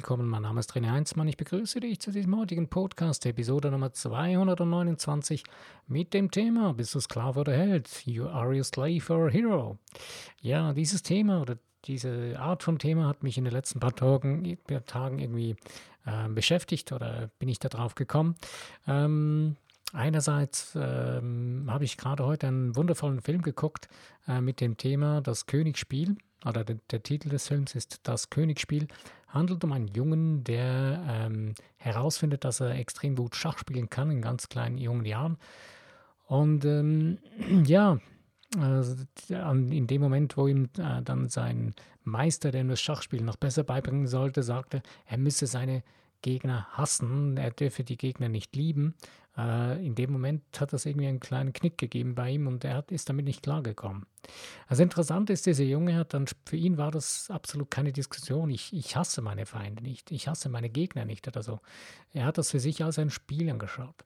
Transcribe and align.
willkommen. 0.00 0.30
Mein 0.30 0.40
Name 0.40 0.60
ist 0.60 0.72
René 0.72 0.92
Heinzmann. 0.92 1.28
Ich 1.28 1.36
begrüße 1.36 1.78
dich 1.78 2.00
zu 2.00 2.10
diesem 2.10 2.34
heutigen 2.34 2.68
Podcast, 2.68 3.26
Episode 3.26 3.70
Nummer 3.70 3.92
229 3.92 5.44
mit 5.88 6.14
dem 6.14 6.30
Thema 6.30 6.72
Bist 6.72 6.94
du 6.94 7.00
Sklave 7.00 7.40
oder 7.40 7.52
Held? 7.52 8.06
You 8.06 8.26
are 8.26 8.58
a 8.58 8.64
slave 8.64 9.12
or 9.12 9.26
a 9.26 9.30
hero? 9.30 9.76
Ja, 10.40 10.72
dieses 10.72 11.02
Thema 11.02 11.42
oder 11.42 11.58
diese 11.84 12.34
Art 12.38 12.62
von 12.62 12.78
Thema 12.78 13.08
hat 13.08 13.22
mich 13.22 13.36
in 13.36 13.44
den 13.44 13.52
letzten 13.52 13.78
paar 13.78 13.94
Tagen, 13.94 14.56
Tagen 14.86 15.18
irgendwie 15.18 15.54
äh, 16.06 16.28
beschäftigt 16.30 16.92
oder 16.92 17.28
bin 17.38 17.50
ich 17.50 17.58
darauf 17.58 17.94
gekommen. 17.94 18.36
Ähm, 18.86 19.56
Einerseits 19.92 20.76
ähm, 20.76 21.66
habe 21.68 21.84
ich 21.84 21.96
gerade 21.96 22.24
heute 22.24 22.46
einen 22.46 22.76
wundervollen 22.76 23.20
Film 23.20 23.42
geguckt 23.42 23.88
äh, 24.28 24.40
mit 24.40 24.60
dem 24.60 24.76
Thema 24.76 25.20
Das 25.20 25.46
Königsspiel. 25.46 26.16
Oder 26.46 26.64
der, 26.64 26.76
der, 26.90 27.02
Titel 27.02 27.28
des 27.28 27.48
Films 27.48 27.74
ist 27.74 28.00
Das 28.04 28.30
Königsspiel. 28.30 28.86
Handelt 29.32 29.62
um 29.64 29.72
einen 29.72 29.88
Jungen, 29.88 30.44
der 30.44 31.02
ähm, 31.08 31.54
herausfindet, 31.76 32.44
dass 32.44 32.60
er 32.60 32.74
extrem 32.74 33.16
gut 33.16 33.36
Schach 33.36 33.58
spielen 33.58 33.88
kann 33.88 34.10
in 34.10 34.22
ganz 34.22 34.48
kleinen 34.48 34.78
jungen 34.78 35.04
Jahren. 35.04 35.38
Und 36.26 36.64
ähm, 36.64 37.18
ja, 37.64 37.98
äh, 38.56 38.82
in 39.30 39.86
dem 39.86 40.00
Moment, 40.00 40.36
wo 40.36 40.46
ihm 40.46 40.68
äh, 40.78 41.02
dann 41.02 41.28
sein 41.28 41.74
Meister, 42.02 42.50
der 42.50 42.62
ihm 42.62 42.68
das 42.68 42.80
Schachspiel 42.80 43.22
noch 43.22 43.36
besser 43.36 43.62
beibringen 43.62 44.06
sollte, 44.06 44.42
sagte, 44.42 44.82
er 45.06 45.18
müsse 45.18 45.46
seine 45.46 45.82
Gegner 46.22 46.66
hassen, 46.72 47.36
er 47.36 47.50
dürfe 47.50 47.84
die 47.84 47.96
Gegner 47.96 48.28
nicht 48.28 48.54
lieben. 48.56 48.94
Äh, 49.36 49.84
in 49.84 49.94
dem 49.94 50.12
Moment 50.12 50.42
hat 50.60 50.72
das 50.72 50.86
irgendwie 50.86 51.06
einen 51.06 51.20
kleinen 51.20 51.52
Knick 51.52 51.78
gegeben 51.78 52.14
bei 52.14 52.30
ihm 52.30 52.46
und 52.46 52.64
er 52.64 52.76
hat, 52.76 52.90
ist 52.90 53.08
damit 53.08 53.24
nicht 53.24 53.42
klargekommen. 53.42 54.06
Also 54.66 54.82
interessant 54.82 55.30
ist, 55.30 55.46
dieser 55.46 55.64
Junge 55.64 55.96
hat 55.96 56.14
dann, 56.14 56.26
für 56.46 56.56
ihn 56.56 56.76
war 56.76 56.90
das 56.90 57.30
absolut 57.30 57.70
keine 57.70 57.92
Diskussion. 57.92 58.50
Ich, 58.50 58.72
ich 58.72 58.96
hasse 58.96 59.22
meine 59.22 59.46
Feinde 59.46 59.82
nicht, 59.82 60.10
ich 60.10 60.28
hasse 60.28 60.48
meine 60.48 60.68
Gegner 60.68 61.04
nicht 61.04 61.26
oder 61.28 61.42
so. 61.42 61.60
Er 62.12 62.24
hat 62.24 62.38
das 62.38 62.50
für 62.50 62.60
sich 62.60 62.84
als 62.84 62.98
ein 62.98 63.10
Spiel 63.10 63.48
angeschaut. 63.50 64.04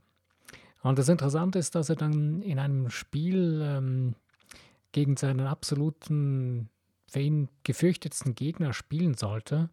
Und 0.83 0.99
das 0.99 1.09
Interessante 1.09 1.59
ist, 1.59 1.75
dass 1.75 1.89
er 1.89 1.97
dann 1.97 2.43
in 2.43 2.59
einem 2.59 2.91
Spiel 2.91 3.63
ähm, 3.65 4.15
gegen 4.93 5.17
seinen 5.17 5.47
absoluten, 5.47 6.69
für 7.09 7.21
ihn 7.21 7.49
gefürchtetsten 7.63 8.35
Gegner 8.35 8.75
spielen 8.75 9.15
sollte. 9.15 9.71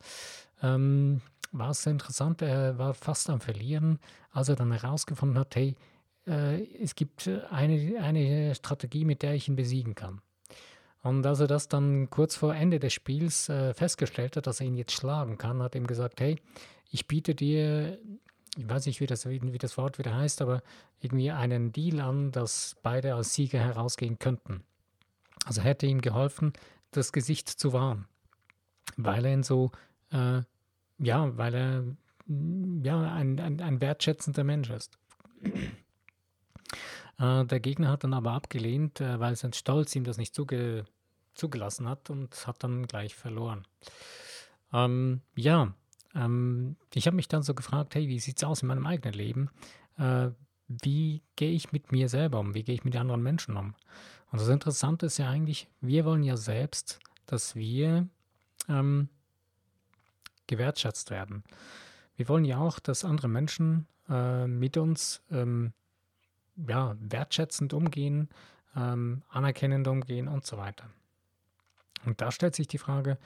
Ähm, 0.61 1.21
war 1.51 1.71
es 1.71 1.85
interessant, 1.85 2.41
er 2.41 2.77
war 2.77 2.93
fast 2.93 3.29
am 3.29 3.41
Verlieren, 3.41 3.99
als 4.31 4.49
er 4.49 4.55
dann 4.55 4.71
herausgefunden 4.71 5.37
hat, 5.37 5.55
hey, 5.55 5.75
äh, 6.27 6.63
es 6.81 6.95
gibt 6.95 7.27
eine, 7.27 7.99
eine 8.01 8.55
Strategie, 8.55 9.05
mit 9.05 9.21
der 9.21 9.33
ich 9.33 9.47
ihn 9.47 9.55
besiegen 9.55 9.95
kann. 9.95 10.21
Und 11.03 11.25
als 11.25 11.39
er 11.39 11.47
das 11.47 11.67
dann 11.67 12.09
kurz 12.09 12.35
vor 12.35 12.53
Ende 12.53 12.79
des 12.79 12.93
Spiels 12.93 13.49
äh, 13.49 13.73
festgestellt 13.73 14.37
hat, 14.37 14.47
dass 14.47 14.59
er 14.59 14.67
ihn 14.67 14.77
jetzt 14.77 14.93
schlagen 14.93 15.37
kann, 15.37 15.61
hat 15.61 15.75
ihm 15.75 15.87
gesagt, 15.87 16.21
hey, 16.21 16.39
ich 16.91 17.07
biete 17.07 17.33
dir, 17.33 17.97
ich 18.55 18.69
weiß 18.69 18.85
nicht, 18.85 18.99
wie 18.99 19.07
das, 19.07 19.25
wie 19.25 19.57
das 19.57 19.77
Wort 19.77 19.97
wieder 19.97 20.15
heißt, 20.15 20.41
aber 20.41 20.61
irgendwie 20.99 21.31
einen 21.31 21.71
Deal 21.71 21.99
an, 22.01 22.31
dass 22.31 22.75
beide 22.83 23.15
als 23.15 23.33
Sieger 23.33 23.59
herausgehen 23.59 24.19
könnten. 24.19 24.63
Also 25.45 25.61
hätte 25.61 25.87
ihm 25.87 26.01
geholfen, 26.01 26.53
das 26.91 27.11
Gesicht 27.11 27.49
zu 27.49 27.73
wahren, 27.73 28.05
weil 28.95 29.25
er 29.25 29.33
ihn 29.33 29.43
so 29.43 29.71
äh, 30.11 30.41
ja, 31.01 31.37
weil 31.37 31.53
er 31.53 31.81
mm, 32.27 32.83
ja, 32.83 33.13
ein, 33.13 33.39
ein, 33.39 33.61
ein 33.61 33.81
wertschätzender 33.81 34.43
Mensch 34.43 34.69
ist. 34.69 34.97
Äh, 37.19 37.45
der 37.45 37.59
Gegner 37.59 37.89
hat 37.89 38.03
dann 38.03 38.13
aber 38.13 38.31
abgelehnt, 38.31 39.01
äh, 39.01 39.19
weil 39.19 39.35
sein 39.35 39.53
Stolz 39.53 39.95
ihm 39.95 40.03
das 40.03 40.17
nicht 40.17 40.33
zuge 40.33 40.85
zugelassen 41.33 41.87
hat 41.87 42.09
und 42.09 42.47
hat 42.47 42.63
dann 42.63 42.87
gleich 42.87 43.15
verloren. 43.15 43.65
Ähm, 44.73 45.21
ja, 45.35 45.73
ähm, 46.13 46.75
ich 46.93 47.07
habe 47.07 47.15
mich 47.15 47.27
dann 47.27 47.43
so 47.43 47.53
gefragt, 47.53 47.95
hey, 47.95 48.07
wie 48.07 48.19
sieht 48.19 48.37
es 48.37 48.43
aus 48.43 48.61
in 48.61 48.67
meinem 48.67 48.85
eigenen 48.85 49.13
Leben? 49.13 49.49
Äh, 49.97 50.29
wie 50.67 51.21
gehe 51.35 51.51
ich 51.51 51.71
mit 51.71 51.91
mir 51.91 52.09
selber 52.09 52.39
um? 52.39 52.53
Wie 52.53 52.63
gehe 52.63 52.75
ich 52.75 52.83
mit 52.83 52.95
anderen 52.95 53.21
Menschen 53.23 53.57
um? 53.57 53.75
Und 54.31 54.41
das 54.41 54.47
Interessante 54.47 55.07
ist 55.07 55.17
ja 55.17 55.29
eigentlich, 55.29 55.67
wir 55.81 56.05
wollen 56.05 56.23
ja 56.23 56.37
selbst, 56.37 56.99
dass 57.25 57.55
wir 57.55 58.07
ähm, 58.69 59.09
gewertschätzt 60.51 61.09
werden. 61.09 61.43
Wir 62.17 62.27
wollen 62.27 62.45
ja 62.45 62.57
auch, 62.57 62.79
dass 62.79 63.05
andere 63.05 63.29
Menschen 63.29 63.87
äh, 64.09 64.45
mit 64.45 64.77
uns 64.77 65.23
ähm, 65.31 65.71
ja, 66.67 66.95
wertschätzend 66.99 67.73
umgehen, 67.73 68.29
ähm, 68.75 69.23
anerkennend 69.29 69.87
umgehen 69.87 70.27
und 70.27 70.45
so 70.45 70.57
weiter. 70.57 70.89
Und 72.05 72.19
da 72.19 72.31
stellt 72.31 72.55
sich 72.55 72.67
die 72.67 72.77
Frage, 72.77 73.17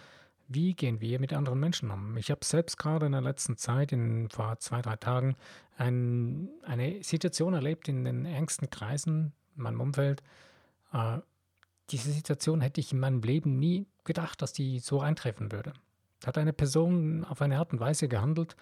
wie 0.47 0.75
gehen 0.75 1.01
wir 1.01 1.19
mit 1.19 1.33
anderen 1.33 1.59
Menschen 1.59 1.89
um? 1.89 2.15
Ich 2.17 2.29
habe 2.29 2.45
selbst 2.45 2.77
gerade 2.77 3.07
in 3.07 3.13
der 3.13 3.21
letzten 3.21 3.57
Zeit, 3.57 3.91
in 3.91 4.29
vor 4.29 4.59
zwei, 4.59 4.83
drei 4.83 4.95
Tagen, 4.95 5.35
ein, 5.77 6.49
eine 6.61 7.03
Situation 7.03 7.55
erlebt 7.55 7.87
in 7.87 8.05
den 8.05 8.25
engsten 8.25 8.69
Kreisen 8.69 9.33
in 9.57 9.63
meinem 9.63 9.81
Umfeld. 9.81 10.21
Äh, 10.93 11.17
diese 11.89 12.11
Situation 12.11 12.61
hätte 12.61 12.79
ich 12.79 12.93
in 12.93 12.99
meinem 12.99 13.21
Leben 13.21 13.57
nie 13.57 13.87
gedacht, 14.03 14.43
dass 14.43 14.53
die 14.53 14.79
so 14.79 15.01
eintreffen 15.01 15.51
würde 15.51 15.73
hat 16.27 16.37
eine 16.37 16.53
Person 16.53 17.23
auf 17.25 17.41
eine 17.41 17.59
Art 17.59 17.73
und 17.73 17.79
Weise 17.79 18.07
gehandelt, 18.07 18.55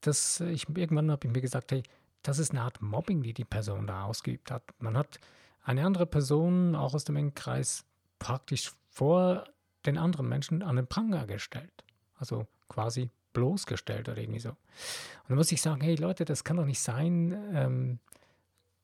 dass 0.00 0.40
ich 0.40 0.68
irgendwann 0.68 1.10
habe 1.10 1.26
ich 1.26 1.32
mir 1.32 1.40
gesagt, 1.40 1.72
hey, 1.72 1.82
das 2.22 2.38
ist 2.38 2.50
eine 2.50 2.62
Art 2.62 2.82
Mobbing, 2.82 3.22
die 3.22 3.32
die 3.32 3.44
Person 3.44 3.86
da 3.86 4.04
ausgeübt 4.04 4.50
hat. 4.50 4.62
Man 4.78 4.96
hat 4.96 5.18
eine 5.62 5.84
andere 5.84 6.06
Person, 6.06 6.74
auch 6.74 6.94
aus 6.94 7.04
dem 7.04 7.16
engen 7.16 7.34
Kreis, 7.34 7.84
praktisch 8.18 8.72
vor 8.90 9.44
den 9.84 9.98
anderen 9.98 10.28
Menschen 10.28 10.62
an 10.62 10.76
den 10.76 10.86
Pranger 10.86 11.26
gestellt. 11.26 11.84
Also 12.18 12.46
quasi 12.68 13.10
bloßgestellt 13.32 14.08
oder 14.08 14.18
irgendwie 14.18 14.40
so. 14.40 14.50
Und 14.50 15.28
dann 15.28 15.36
muss 15.36 15.52
ich 15.52 15.60
sagen, 15.60 15.80
hey 15.80 15.94
Leute, 15.96 16.24
das 16.24 16.44
kann 16.44 16.56
doch 16.56 16.64
nicht 16.64 16.80
sein. 16.80 17.32
Ähm, 17.54 17.98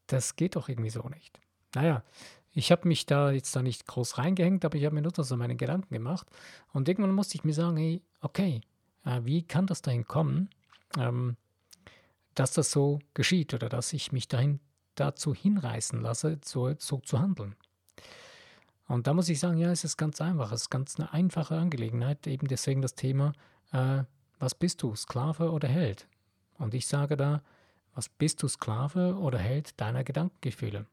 das 0.06 0.36
geht 0.36 0.56
doch 0.56 0.68
irgendwie 0.68 0.90
so 0.90 1.08
nicht. 1.08 1.40
Naja, 1.74 2.02
ich 2.54 2.70
habe 2.70 2.86
mich 2.86 3.06
da 3.06 3.30
jetzt 3.30 3.54
da 3.56 3.62
nicht 3.62 3.86
groß 3.86 4.18
reingehängt, 4.18 4.64
aber 4.64 4.76
ich 4.76 4.84
habe 4.84 4.94
mir 4.94 5.02
nur 5.02 5.12
so 5.16 5.36
meine 5.36 5.56
Gedanken 5.56 5.92
gemacht. 5.92 6.26
Und 6.72 6.88
irgendwann 6.88 7.14
musste 7.14 7.36
ich 7.36 7.44
mir 7.44 7.54
sagen, 7.54 7.76
hey, 7.76 8.02
okay, 8.20 8.60
äh, 9.04 9.20
wie 9.24 9.42
kann 9.42 9.66
das 9.66 9.82
dahin 9.82 10.06
kommen, 10.06 10.50
ähm, 10.98 11.36
dass 12.34 12.52
das 12.52 12.70
so 12.70 12.98
geschieht 13.14 13.54
oder 13.54 13.68
dass 13.68 13.92
ich 13.92 14.12
mich 14.12 14.28
dahin 14.28 14.60
dazu 14.94 15.34
hinreißen 15.34 16.00
lasse, 16.00 16.38
so, 16.44 16.74
so 16.78 16.98
zu 16.98 17.18
handeln. 17.18 17.56
Und 18.86 19.06
da 19.06 19.14
muss 19.14 19.30
ich 19.30 19.40
sagen, 19.40 19.56
ja, 19.56 19.70
es 19.70 19.84
ist 19.84 19.96
ganz 19.96 20.20
einfach, 20.20 20.52
es 20.52 20.62
ist 20.62 20.70
ganz 20.70 20.98
eine 20.98 21.12
einfache 21.12 21.56
Angelegenheit, 21.56 22.26
eben 22.26 22.46
deswegen 22.48 22.82
das 22.82 22.94
Thema, 22.94 23.32
äh, 23.72 24.04
was 24.38 24.54
bist 24.54 24.82
du, 24.82 24.94
Sklave 24.94 25.50
oder 25.50 25.68
Held? 25.68 26.06
Und 26.58 26.74
ich 26.74 26.86
sage 26.86 27.16
da, 27.16 27.42
was 27.94 28.10
bist 28.10 28.42
du, 28.42 28.48
Sklave 28.48 29.16
oder 29.16 29.38
Held 29.38 29.80
deiner 29.80 30.04
Gedankengefühle? 30.04 30.86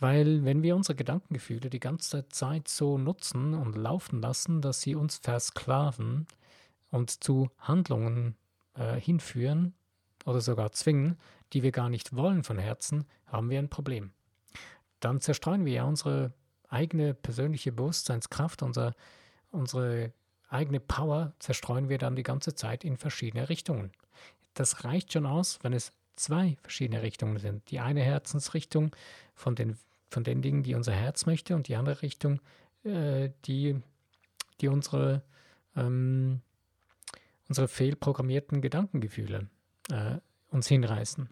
Weil 0.00 0.44
wenn 0.44 0.62
wir 0.62 0.76
unsere 0.76 0.94
Gedankengefühle 0.94 1.70
die 1.70 1.80
ganze 1.80 2.28
Zeit 2.28 2.68
so 2.68 2.98
nutzen 2.98 3.54
und 3.54 3.76
laufen 3.76 4.20
lassen, 4.20 4.60
dass 4.62 4.80
sie 4.80 4.94
uns 4.94 5.18
versklaven 5.18 6.26
und 6.90 7.10
zu 7.22 7.50
Handlungen 7.58 8.36
äh, 8.74 9.00
hinführen 9.00 9.74
oder 10.24 10.40
sogar 10.40 10.72
zwingen, 10.72 11.18
die 11.52 11.62
wir 11.62 11.72
gar 11.72 11.88
nicht 11.88 12.14
wollen 12.14 12.44
von 12.44 12.58
Herzen, 12.58 13.06
haben 13.26 13.50
wir 13.50 13.58
ein 13.58 13.70
Problem. 13.70 14.12
Dann 15.00 15.20
zerstreuen 15.20 15.64
wir 15.64 15.72
ja 15.72 15.84
unsere 15.84 16.32
eigene 16.68 17.14
persönliche 17.14 17.72
Bewusstseinskraft, 17.72 18.62
unser, 18.62 18.94
unsere 19.50 20.12
eigene 20.48 20.80
Power 20.80 21.32
zerstreuen 21.38 21.88
wir 21.88 21.98
dann 21.98 22.16
die 22.16 22.22
ganze 22.22 22.54
Zeit 22.54 22.84
in 22.84 22.96
verschiedene 22.96 23.48
Richtungen. 23.48 23.92
Das 24.54 24.84
reicht 24.84 25.12
schon 25.12 25.26
aus, 25.26 25.58
wenn 25.62 25.72
es 25.72 25.92
zwei 26.16 26.56
verschiedene 26.62 27.02
Richtungen 27.02 27.38
sind. 27.38 27.70
Die 27.70 27.80
eine 27.80 28.02
Herzensrichtung 28.02 28.94
von 29.34 29.54
den 29.54 29.76
von 30.08 30.24
den 30.24 30.42
Dingen, 30.42 30.62
die 30.62 30.74
unser 30.74 30.92
Herz 30.92 31.26
möchte 31.26 31.54
und 31.54 31.68
die 31.68 31.76
andere 31.76 32.02
Richtung, 32.02 32.40
äh, 32.84 33.30
die, 33.44 33.80
die 34.60 34.68
unsere, 34.68 35.22
ähm, 35.76 36.40
unsere 37.48 37.68
fehlprogrammierten 37.68 38.60
Gedankengefühle 38.60 39.48
äh, 39.90 40.16
uns 40.50 40.68
hinreißen. 40.68 41.28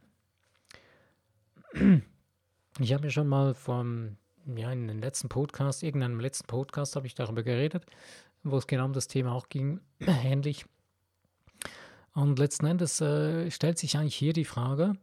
Ich 2.78 2.92
habe 2.92 3.04
mir 3.04 3.10
schon 3.10 3.28
mal 3.28 3.54
vom, 3.54 4.16
ja, 4.54 4.72
in 4.72 4.88
den 4.88 5.00
letzten 5.00 5.28
Podcast, 5.28 5.82
irgendeinem 5.82 6.20
letzten 6.20 6.46
Podcast 6.46 6.96
habe 6.96 7.06
ich 7.06 7.14
darüber 7.14 7.42
geredet, 7.42 7.86
wo 8.42 8.56
es 8.56 8.66
genau 8.66 8.84
um 8.84 8.92
das 8.92 9.08
Thema 9.08 9.32
auch 9.32 9.48
ging, 9.48 9.80
ähnlich. 10.00 10.66
Und 12.12 12.38
letzten 12.38 12.66
Endes 12.66 13.00
äh, 13.00 13.50
stellt 13.50 13.78
sich 13.78 13.96
eigentlich 13.98 14.16
hier 14.16 14.32
die 14.32 14.46
Frage, 14.46 14.96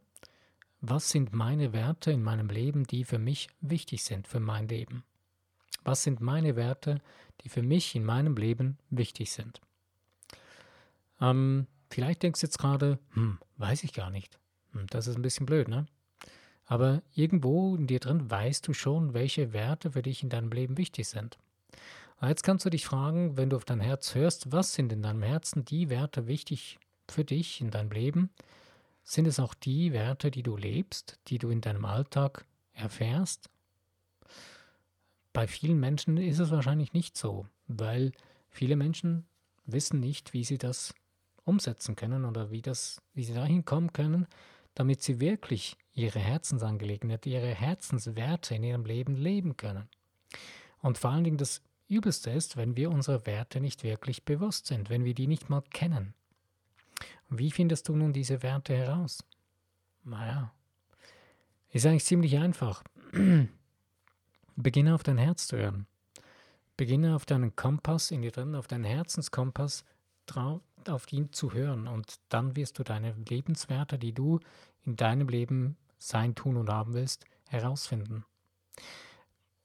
was 0.88 1.10
sind 1.10 1.32
meine 1.32 1.72
Werte 1.72 2.12
in 2.12 2.22
meinem 2.22 2.48
Leben, 2.48 2.84
die 2.84 3.04
für 3.04 3.18
mich 3.18 3.48
wichtig 3.60 4.04
sind 4.04 4.26
für 4.28 4.40
mein 4.40 4.68
Leben? 4.68 5.04
Was 5.82 6.02
sind 6.02 6.20
meine 6.20 6.56
Werte, 6.56 7.00
die 7.40 7.48
für 7.48 7.62
mich 7.62 7.94
in 7.94 8.04
meinem 8.04 8.36
Leben 8.36 8.78
wichtig 8.90 9.32
sind? 9.32 9.60
Ähm, 11.20 11.66
vielleicht 11.90 12.22
denkst 12.22 12.40
du 12.40 12.46
jetzt 12.46 12.58
gerade, 12.58 12.98
hm, 13.12 13.38
weiß 13.56 13.84
ich 13.84 13.92
gar 13.92 14.10
nicht. 14.10 14.38
Hm, 14.72 14.86
das 14.88 15.06
ist 15.06 15.16
ein 15.16 15.22
bisschen 15.22 15.46
blöd, 15.46 15.68
ne? 15.68 15.86
Aber 16.66 17.02
irgendwo 17.14 17.76
in 17.76 17.86
dir 17.86 18.00
drin 18.00 18.30
weißt 18.30 18.66
du 18.66 18.72
schon, 18.72 19.12
welche 19.12 19.52
Werte 19.52 19.92
für 19.92 20.02
dich 20.02 20.22
in 20.22 20.30
deinem 20.30 20.50
Leben 20.50 20.78
wichtig 20.78 21.08
sind. 21.08 21.38
Jetzt 22.22 22.42
kannst 22.42 22.64
du 22.64 22.70
dich 22.70 22.86
fragen, 22.86 23.36
wenn 23.36 23.50
du 23.50 23.56
auf 23.56 23.66
dein 23.66 23.80
Herz 23.80 24.14
hörst, 24.14 24.50
was 24.50 24.72
sind 24.72 24.92
in 24.92 25.02
deinem 25.02 25.22
Herzen 25.22 25.64
die 25.64 25.90
Werte 25.90 26.26
wichtig 26.26 26.78
für 27.08 27.24
dich 27.24 27.60
in 27.60 27.70
deinem 27.70 27.90
Leben? 27.90 28.30
Sind 29.04 29.26
es 29.26 29.38
auch 29.38 29.54
die 29.54 29.92
Werte, 29.92 30.30
die 30.30 30.42
du 30.42 30.56
lebst, 30.56 31.20
die 31.28 31.38
du 31.38 31.50
in 31.50 31.60
deinem 31.60 31.84
Alltag 31.84 32.46
erfährst? 32.72 33.50
Bei 35.34 35.46
vielen 35.46 35.78
Menschen 35.78 36.16
ist 36.16 36.38
es 36.38 36.50
wahrscheinlich 36.50 36.94
nicht 36.94 37.16
so, 37.16 37.46
weil 37.68 38.12
viele 38.48 38.76
Menschen 38.76 39.26
wissen 39.66 40.00
nicht, 40.00 40.32
wie 40.32 40.44
sie 40.44 40.58
das 40.58 40.94
umsetzen 41.44 41.96
können 41.96 42.24
oder 42.24 42.50
wie, 42.50 42.62
das, 42.62 43.02
wie 43.12 43.24
sie 43.24 43.34
dahin 43.34 43.64
kommen 43.64 43.92
können, 43.92 44.26
damit 44.74 45.02
sie 45.02 45.20
wirklich 45.20 45.76
ihre 45.92 46.18
Herzensangelegenheit, 46.18 47.26
ihre 47.26 47.54
Herzenswerte 47.54 48.54
in 48.54 48.64
ihrem 48.64 48.86
Leben 48.86 49.16
leben 49.16 49.56
können. 49.56 49.88
Und 50.80 50.98
vor 50.98 51.10
allen 51.10 51.24
Dingen 51.24 51.38
das 51.38 51.62
Übelste 51.88 52.30
ist, 52.30 52.56
wenn 52.56 52.76
wir 52.76 52.90
unsere 52.90 53.26
Werte 53.26 53.60
nicht 53.60 53.84
wirklich 53.84 54.24
bewusst 54.24 54.66
sind, 54.66 54.88
wenn 54.88 55.04
wir 55.04 55.14
die 55.14 55.26
nicht 55.26 55.50
mal 55.50 55.62
kennen. 55.70 56.14
Wie 57.38 57.50
findest 57.50 57.88
du 57.88 57.96
nun 57.96 58.12
diese 58.12 58.42
Werte 58.42 58.76
heraus? 58.76 59.24
Naja, 60.04 60.52
ist 61.70 61.86
eigentlich 61.86 62.04
ziemlich 62.04 62.38
einfach. 62.38 62.84
Beginne 64.56 64.94
auf 64.94 65.02
dein 65.02 65.18
Herz 65.18 65.48
zu 65.48 65.56
hören. 65.56 65.86
Beginne 66.76 67.16
auf 67.16 67.26
deinen 67.26 67.56
Kompass 67.56 68.10
in 68.10 68.22
dir 68.22 68.30
drin, 68.30 68.54
auf 68.54 68.66
deinen 68.66 68.84
Herzenskompass, 68.84 69.84
auf 70.86 71.12
ihn 71.12 71.32
zu 71.32 71.52
hören. 71.52 71.88
Und 71.88 72.20
dann 72.28 72.56
wirst 72.56 72.78
du 72.78 72.84
deine 72.84 73.14
Lebenswerte, 73.28 73.98
die 73.98 74.12
du 74.12 74.40
in 74.84 74.96
deinem 74.96 75.28
Leben 75.28 75.76
sein, 75.98 76.34
tun 76.34 76.56
und 76.56 76.68
haben 76.68 76.94
willst, 76.94 77.24
herausfinden. 77.48 78.24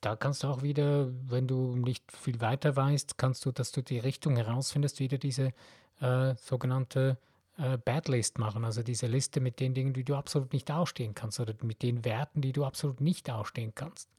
Da 0.02 0.16
kannst 0.16 0.44
du 0.44 0.48
auch 0.48 0.62
wieder, 0.62 1.10
wenn 1.30 1.48
du 1.48 1.76
nicht 1.76 2.12
viel 2.12 2.40
weiter 2.40 2.76
weißt, 2.76 3.18
kannst 3.18 3.46
du, 3.46 3.52
dass 3.52 3.72
du 3.72 3.84
die 3.84 4.00
Richtung 4.00 4.38
herausfindest, 4.38 5.00
wieder 5.00 5.18
diese 5.18 5.54
äh, 6.00 6.36
sogenannte 6.38 7.18
äh, 7.60 7.78
Bad 7.78 8.08
List 8.08 8.40
machen, 8.40 8.64
also 8.64 8.84
diese 8.84 9.08
Liste 9.08 9.42
mit 9.42 9.60
den 9.60 9.74
Dingen, 9.74 9.94
die 9.94 10.04
du 10.04 10.16
absolut 10.16 10.54
nicht 10.54 10.72
ausstehen 10.72 11.14
kannst 11.14 11.40
oder 11.40 11.54
mit 11.62 11.84
den 11.84 12.06
Werten, 12.06 12.42
die 12.42 12.54
du 12.54 12.64
absolut 12.64 13.02
nicht 13.02 13.30
ausstehen 13.30 13.74
kannst. 13.76 14.10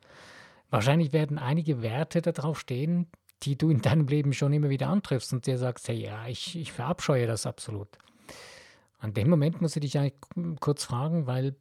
Wahrscheinlich 0.68 1.12
werden 1.12 1.38
einige 1.38 1.82
Werte 1.82 2.22
darauf 2.22 2.60
stehen, 2.60 3.08
die 3.42 3.56
du 3.56 3.70
in 3.70 3.80
deinem 3.82 4.06
Leben 4.06 4.32
schon 4.32 4.52
immer 4.52 4.68
wieder 4.68 4.88
antriffst 4.88 5.32
und 5.32 5.46
dir 5.46 5.58
sagst, 5.58 5.88
hey, 5.88 5.96
ja, 5.96 6.28
ich, 6.28 6.56
ich 6.56 6.72
verabscheue 6.72 7.26
das 7.26 7.46
absolut. 7.46 7.88
An 8.98 9.14
dem 9.14 9.30
Moment 9.30 9.62
musst 9.62 9.76
du 9.76 9.80
dich 9.80 9.96
eigentlich 9.98 10.14
kurz 10.60 10.84
fragen, 10.84 11.26
weil 11.26 11.56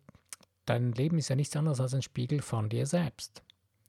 dein 0.66 0.92
Leben 0.92 1.18
ist 1.18 1.30
ja 1.30 1.38
nichts 1.38 1.56
anderes 1.56 1.80
als 1.80 1.94
ein 1.94 2.02
Spiegel 2.02 2.42
von 2.42 2.68
dir 2.68 2.86
selbst. 2.86 3.42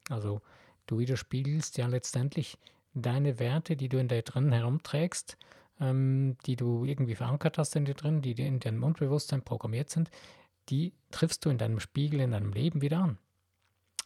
Also 0.09 0.41
du 0.87 0.99
widerspiegelst 0.99 1.77
ja 1.77 1.89
letztendlich 1.89 2.57
deine 2.95 3.41
Werte, 3.41 3.77
die 3.77 3.89
du 3.89 3.99
in 3.99 4.07
dir 4.07 4.23
drin 4.23 4.53
herumträgst, 4.53 5.37
ähm, 5.81 6.37
die 6.47 6.57
du 6.57 6.85
irgendwie 6.85 7.15
verankert 7.15 7.59
hast 7.59 7.75
in 7.77 7.85
dir 7.85 7.95
drin, 7.95 8.23
die 8.23 8.33
in 8.33 8.61
deinem 8.61 8.79
Mundbewusstsein 8.79 9.43
programmiert 9.43 9.91
sind, 9.91 10.11
die 10.69 10.93
triffst 11.11 11.45
du 11.45 11.51
in 11.51 11.59
deinem 11.59 11.81
Spiegel, 11.81 12.21
in 12.21 12.33
deinem 12.33 12.53
Leben 12.53 12.81
wieder 12.81 12.99
an. 12.99 13.19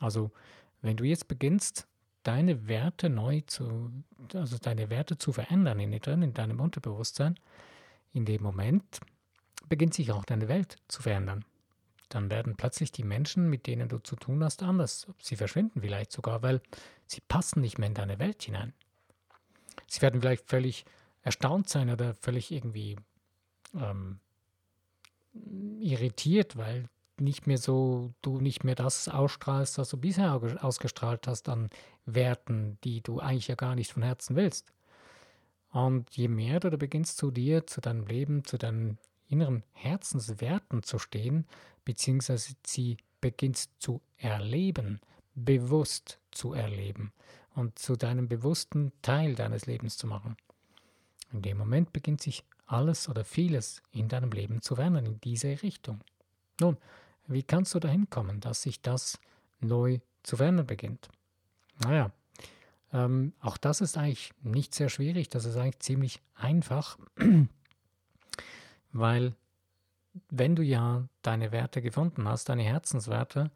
Also 0.01 0.31
wenn 0.83 0.97
du 0.97 1.05
jetzt 1.05 1.29
beginnst, 1.29 1.87
deine 2.23 2.69
Werte 2.69 3.11
neu 3.11 3.43
zu, 3.47 3.91
also 4.33 4.59
deine 4.59 4.91
Werte 4.91 5.19
zu 5.19 5.33
verändern 5.33 5.79
in 5.81 5.91
dir 5.93 6.01
drin, 6.01 6.23
in 6.23 6.35
deinem 6.35 6.61
Unterbewusstsein, 6.61 7.39
in 8.13 8.25
dem 8.25 8.43
Moment 8.43 9.01
beginnt 9.69 9.95
sich 9.95 10.13
auch 10.13 10.25
deine 10.25 10.49
Welt 10.49 10.77
zu 10.89 11.03
verändern. 11.03 11.45
Dann 12.09 12.31
werden 12.31 12.57
plötzlich 12.57 12.93
die 12.93 13.03
Menschen, 13.03 13.51
mit 13.51 13.67
denen 13.67 13.89
du 13.89 13.99
zu 13.99 14.17
tun 14.17 14.45
hast, 14.45 14.63
anders. 14.63 15.07
Sie 15.21 15.37
verschwinden 15.37 15.81
vielleicht 15.81 16.13
sogar, 16.13 16.43
weil 16.43 16.61
sie 17.07 17.21
passen 17.21 17.61
nicht 17.61 17.79
mehr 17.79 17.89
in 17.89 17.95
deine 17.95 18.19
Welt 18.19 18.43
hinein. 18.43 18.73
Sie 19.89 20.01
werden 20.01 20.21
vielleicht 20.21 20.49
völlig 20.49 20.85
erstaunt 21.25 21.69
sein 21.69 21.91
oder 21.91 22.15
völlig 22.15 22.53
irgendwie 22.53 22.97
ähm, 23.75 24.21
irritiert, 25.81 26.57
weil 26.57 26.89
nicht 27.19 27.47
mehr 27.47 27.59
so, 27.59 28.13
du 28.23 28.41
nicht 28.41 28.65
mehr 28.65 28.75
das 28.75 29.09
ausstrahlst, 29.09 29.79
was 29.79 29.89
du 29.89 29.97
bisher 29.97 30.41
ausgestrahlt 30.61 31.27
hast 31.27 31.49
an 31.49 31.71
Werten, 32.07 32.79
die 32.85 33.01
du 33.01 33.21
eigentlich 33.21 33.49
ja 33.49 33.55
gar 33.55 33.75
nicht 33.75 33.93
von 33.93 34.03
Herzen 34.03 34.37
willst. 34.37 34.73
Und 35.71 36.11
je 36.17 36.29
mehr 36.29 36.61
du 36.61 36.71
da 36.71 36.77
beginnst 36.77 37.17
zu 37.17 37.31
dir, 37.31 37.67
zu 37.67 37.81
deinem 37.81 38.07
Leben, 38.07 38.45
zu 38.45 38.59
deinen 38.59 38.99
inneren 39.29 39.65
Herzenswerten 39.73 40.83
zu 40.83 40.99
stehen, 40.99 41.47
beziehungsweise 41.85 42.55
sie 42.65 42.97
beginnst 43.21 43.71
zu 43.79 44.01
erleben, 44.17 45.01
bewusst 45.35 46.21
zu 46.31 46.53
erleben 46.53 47.13
und 47.55 47.79
zu 47.79 47.97
deinem 47.97 48.29
bewussten 48.29 48.93
Teil 49.03 49.35
deines 49.35 49.67
Lebens 49.67 49.97
zu 49.97 50.07
machen. 50.07 50.37
In 51.35 51.43
dem 51.43 51.59
Moment 51.59 51.93
beginnt 51.93 52.23
sich 52.23 52.45
alles 52.65 53.09
oder 53.09 53.25
vieles 53.25 53.83
in 53.91 54.09
deinem 54.09 54.31
Leben 54.31 54.63
zu 54.63 54.77
verändern 54.77 55.05
in 55.05 55.21
diese 55.21 55.63
Richtung. 55.63 56.01
Nun, 56.61 56.77
wie 57.27 57.43
kannst 57.43 57.75
du 57.75 57.81
dahin 57.81 58.09
kommen, 58.09 58.41
dass 58.41 58.63
sich 58.63 58.81
das 58.81 59.19
neu 59.61 59.99
zu 60.23 60.37
verändern 60.37 60.69
beginnt? 60.69 61.09
Naja, 61.83 62.13
ähm, 62.93 63.33
auch 63.41 63.57
das 63.57 63.81
ist 63.81 63.99
eigentlich 63.99 64.33
nicht 64.43 64.75
sehr 64.75 64.89
schwierig, 64.89 65.29
das 65.29 65.45
ist 65.45 65.57
eigentlich 65.57 65.81
ziemlich 65.81 66.23
einfach, 66.37 66.97
weil 68.93 69.35
wenn 70.31 70.55
du 70.55 70.63
ja 70.63 71.09
deine 71.23 71.51
Werte 71.51 71.83
gefunden 71.83 72.29
hast, 72.29 72.49
deine 72.49 72.63
Herzenswerte, 72.63 73.51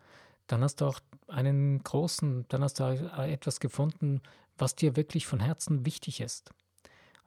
dann 0.48 0.62
hast 0.62 0.80
du 0.80 0.86
auch 0.86 0.98
einen 1.28 1.80
großen, 1.84 2.46
dann 2.48 2.64
hast 2.64 2.80
du 2.80 2.84
etwas 2.84 3.60
gefunden, 3.60 4.20
was 4.56 4.74
dir 4.74 4.96
wirklich 4.96 5.28
von 5.28 5.38
Herzen 5.38 5.86
wichtig 5.86 6.20
ist. 6.20 6.52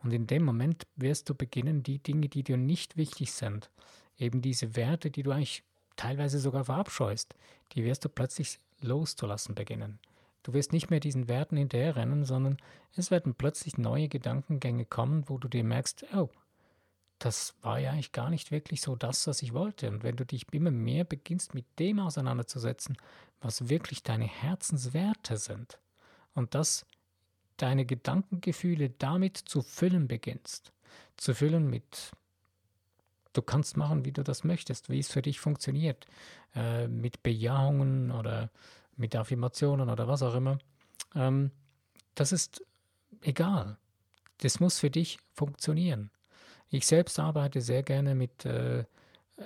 Und 0.03 0.12
in 0.12 0.27
dem 0.27 0.44
Moment 0.44 0.88
wirst 0.95 1.30
du 1.30 1.36
beginnen, 1.36 1.83
die 1.83 2.00
Dinge, 2.00 2.27
die 2.27 2.44
dir 2.44 2.57
nicht 2.57 2.98
wichtig 2.98 3.31
sind, 3.31 3.69
eben 4.18 4.42
diese 4.42 4.75
Werte, 4.75 5.12
die 5.12 5.24
du 5.24 5.31
eigentlich 5.31 5.63
teilweise 5.95 6.39
sogar 6.39 6.65
verabscheust, 6.65 7.36
die 7.74 7.83
wirst 7.83 8.03
du 8.06 8.09
plötzlich 8.09 8.59
loszulassen 8.81 9.56
beginnen. 9.56 10.00
Du 10.44 10.53
wirst 10.53 10.74
nicht 10.74 10.89
mehr 10.89 11.00
diesen 11.00 11.27
Werten 11.27 11.57
hinterherrennen, 11.57 12.25
sondern 12.25 12.57
es 12.95 13.12
werden 13.12 13.36
plötzlich 13.36 13.77
neue 13.77 14.07
Gedankengänge 14.07 14.86
kommen, 14.86 15.30
wo 15.30 15.38
du 15.38 15.48
dir 15.48 15.63
merkst, 15.63 16.06
oh, 16.15 16.30
das 17.19 17.53
war 17.62 17.80
ja 17.80 17.92
eigentlich 17.92 18.12
gar 18.12 18.31
nicht 18.31 18.50
wirklich 18.50 18.81
so 18.81 18.95
das, 18.95 19.27
was 19.27 19.44
ich 19.44 19.53
wollte. 19.53 19.89
Und 19.89 20.03
wenn 20.03 20.15
du 20.15 20.25
dich 20.25 20.51
immer 20.51 20.72
mehr 20.72 21.03
beginnst, 21.03 21.53
mit 21.53 21.65
dem 21.77 22.00
auseinanderzusetzen, 22.00 22.98
was 23.39 23.70
wirklich 23.70 24.01
deine 24.01 24.25
Herzenswerte 24.25 25.38
sind, 25.38 25.77
und 26.34 26.55
dass 26.55 26.86
deine 27.62 27.86
Gedankengefühle 27.86 28.89
damit 28.89 29.38
zu 29.38 29.62
füllen 29.62 30.08
beginnst, 30.08 30.72
zu 31.18 31.34
füllen 31.34 31.70
mit 31.70 32.12
Du 33.34 33.41
kannst 33.41 33.77
machen, 33.77 34.03
wie 34.03 34.12
du 34.12 34.24
das 34.24 34.44
möchtest, 34.44 34.89
wie 34.89 35.00
es 35.00 35.10
für 35.10 35.22
dich 35.22 35.39
funktioniert. 35.39 36.06
Äh, 36.53 36.88
mit 36.88 37.24
Bejahungen 37.24 38.12
oder 38.12 38.50
mit 38.98 39.15
Affirmationen 39.15 39.89
oder 39.89 40.08
was 40.08 40.22
auch 40.22 40.36
immer. 40.36 40.58
Ähm, 41.15 41.51
das 42.15 42.34
ist 42.34 42.65
egal. 43.22 43.77
Das 44.39 44.60
muss 44.60 44.80
für 44.80 44.89
dich 44.89 45.18
funktionieren. 45.34 46.12
Ich 46.70 46.86
selbst 46.86 47.20
arbeite 47.20 47.62
sehr 47.62 47.84
gerne 47.84 48.15
mit 48.15 48.46
äh, 48.46 48.84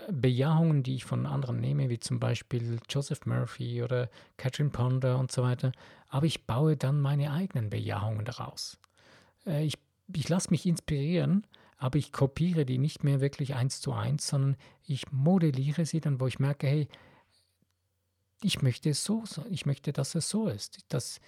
Bejahungen, 0.10 0.84
die 0.84 0.96
ich 0.96 1.06
von 1.06 1.26
anderen 1.26 1.60
nehme, 1.60 1.90
wie 1.90 2.00
zum 2.00 2.20
Beispiel 2.20 2.80
Joseph 2.90 3.26
Murphy 3.26 3.84
oder 3.84 4.10
Catherine 4.38 4.72
Ponder 4.72 5.18
und 5.20 5.32
so 5.32 5.44
weiter. 5.44 5.72
Aber 6.16 6.26
ich 6.26 6.46
baue 6.46 6.78
dann 6.78 7.02
meine 7.02 7.32
eigenen 7.32 7.70
Bejahungen 7.70 8.26
daraus. 8.26 8.78
Äh, 9.46 9.66
ich 9.66 9.76
ich 10.14 10.30
lasse 10.30 10.52
mich 10.52 10.68
inspirieren 10.68 11.48
aber 11.78 11.98
ich 11.98 12.12
kopiere 12.12 12.66
die 12.66 12.78
nicht 12.78 13.04
mehr 13.04 13.22
wirklich 13.22 13.56
eins 13.56 13.82
zu 13.82 13.94
eins, 13.94 14.28
sondern 14.28 14.56
ich 14.86 15.12
modelliere 15.12 15.86
sie 15.86 16.00
dann, 16.00 16.20
wo 16.20 16.28
ich 16.28 16.40
merke, 16.40 16.68
hey, 16.68 16.88
ich 18.42 18.62
möchte 18.62 18.90
es 18.90 19.04
so, 19.04 19.24
ich 19.50 19.66
möchte, 19.66 19.92
dass 19.92 20.16
es 20.16 20.30
so 20.30 20.48
ist. 20.48 20.80
Dass, 20.90 21.20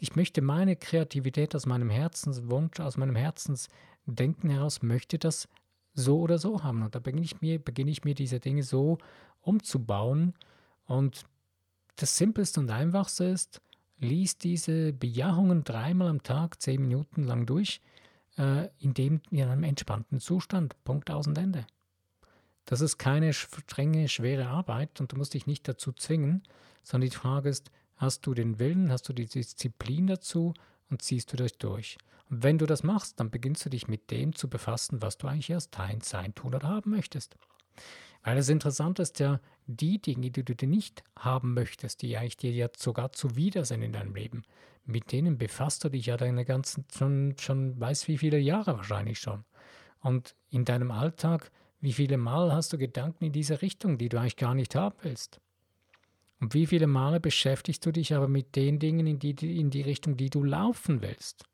ich 0.00 0.14
möchte 0.16 0.42
meine 0.42 0.76
Kreativität 0.76 1.54
aus 1.54 1.66
meinem 1.66 1.90
Herzenswunsch, 1.90 2.78
aus 2.80 2.96
meinem 2.96 3.16
Herzensdenken 3.16 4.50
heraus, 4.50 4.82
möchte 4.82 5.18
das 5.18 5.48
so 5.94 6.20
oder 6.20 6.38
so 6.38 6.62
haben. 6.62 6.82
Und 6.82 6.94
da 6.94 6.98
beginne 6.98 7.24
ich 7.24 7.40
mir, 7.40 7.58
beginne 7.58 7.90
ich 7.90 8.04
mir 8.04 8.14
diese 8.14 8.40
Dinge 8.40 8.62
so 8.62 8.98
umzubauen. 9.40 10.34
Und 10.86 11.24
das 11.96 12.16
Simpelste 12.16 12.60
und 12.60 12.70
Einfachste 12.70 13.24
ist, 13.24 13.60
lies 14.00 14.38
diese 14.38 14.92
Bejahungen 14.92 15.64
dreimal 15.64 16.08
am 16.08 16.22
Tag, 16.22 16.60
zehn 16.60 16.80
Minuten 16.80 17.22
lang 17.24 17.46
durch 17.46 17.80
äh, 18.36 18.68
in, 18.78 18.94
dem, 18.94 19.20
in 19.30 19.42
einem 19.42 19.64
entspannten 19.64 20.20
Zustand. 20.20 20.74
Punkt 20.84 21.10
aus 21.10 21.26
und 21.26 21.38
Ende. 21.38 21.66
Das 22.64 22.80
ist 22.80 22.98
keine 22.98 23.32
strenge, 23.32 24.08
schwere 24.08 24.48
Arbeit 24.48 25.00
und 25.00 25.12
du 25.12 25.16
musst 25.16 25.34
dich 25.34 25.46
nicht 25.46 25.66
dazu 25.68 25.92
zwingen, 25.92 26.42
sondern 26.82 27.10
die 27.10 27.16
Frage 27.16 27.48
ist, 27.48 27.70
hast 27.96 28.26
du 28.26 28.34
den 28.34 28.58
Willen, 28.58 28.90
hast 28.90 29.08
du 29.08 29.12
die 29.12 29.26
Disziplin 29.26 30.06
dazu 30.06 30.54
und 30.88 31.02
ziehst 31.02 31.32
du 31.32 31.36
das 31.36 31.58
durch. 31.58 31.98
Und 32.30 32.42
wenn 32.42 32.58
du 32.58 32.66
das 32.66 32.82
machst, 32.82 33.20
dann 33.20 33.30
beginnst 33.30 33.64
du 33.64 33.70
dich 33.70 33.88
mit 33.88 34.10
dem 34.10 34.34
zu 34.34 34.48
befassen, 34.48 35.02
was 35.02 35.18
du 35.18 35.26
eigentlich 35.26 35.50
erst 35.50 35.76
Sein, 36.02 36.34
tun 36.34 36.54
oder 36.54 36.68
haben 36.68 36.90
möchtest. 36.90 37.36
Weil 38.22 38.36
das 38.36 38.48
Interessante 38.48 39.02
ist 39.02 39.18
ja, 39.18 39.40
die 39.66 40.00
Dinge, 40.00 40.30
die 40.30 40.44
du 40.44 40.66
nicht 40.66 41.04
haben 41.16 41.54
möchtest, 41.54 42.02
die 42.02 42.16
eigentlich 42.16 42.36
dir 42.36 42.52
jetzt 42.52 42.82
sogar 42.82 43.12
zuwider 43.12 43.64
sind 43.64 43.82
in 43.82 43.92
deinem 43.92 44.14
Leben, 44.14 44.42
mit 44.84 45.12
denen 45.12 45.38
befasst 45.38 45.84
du 45.84 45.88
dich 45.88 46.06
ja 46.06 46.16
deine 46.16 46.44
ganzen, 46.44 46.84
schon, 46.92 47.34
schon 47.38 47.78
weiß 47.78 48.08
wie 48.08 48.18
viele 48.18 48.38
Jahre 48.38 48.76
wahrscheinlich 48.76 49.20
schon. 49.20 49.44
Und 50.00 50.34
in 50.50 50.64
deinem 50.64 50.90
Alltag, 50.90 51.50
wie 51.80 51.92
viele 51.92 52.18
Mal 52.18 52.52
hast 52.52 52.72
du 52.72 52.78
Gedanken 52.78 53.24
in 53.24 53.32
diese 53.32 53.62
Richtung, 53.62 53.96
die 53.96 54.08
du 54.08 54.18
eigentlich 54.18 54.36
gar 54.36 54.54
nicht 54.54 54.74
haben 54.74 54.96
willst? 55.02 55.40
Und 56.40 56.54
wie 56.54 56.66
viele 56.66 56.86
Male 56.86 57.20
beschäftigst 57.20 57.84
du 57.84 57.92
dich 57.92 58.14
aber 58.14 58.26
mit 58.26 58.56
den 58.56 58.78
Dingen 58.78 59.06
in 59.06 59.18
die, 59.18 59.58
in 59.58 59.70
die 59.70 59.82
Richtung, 59.82 60.16
die 60.16 60.30
du 60.30 60.42
laufen 60.42 61.02
willst? 61.02 61.44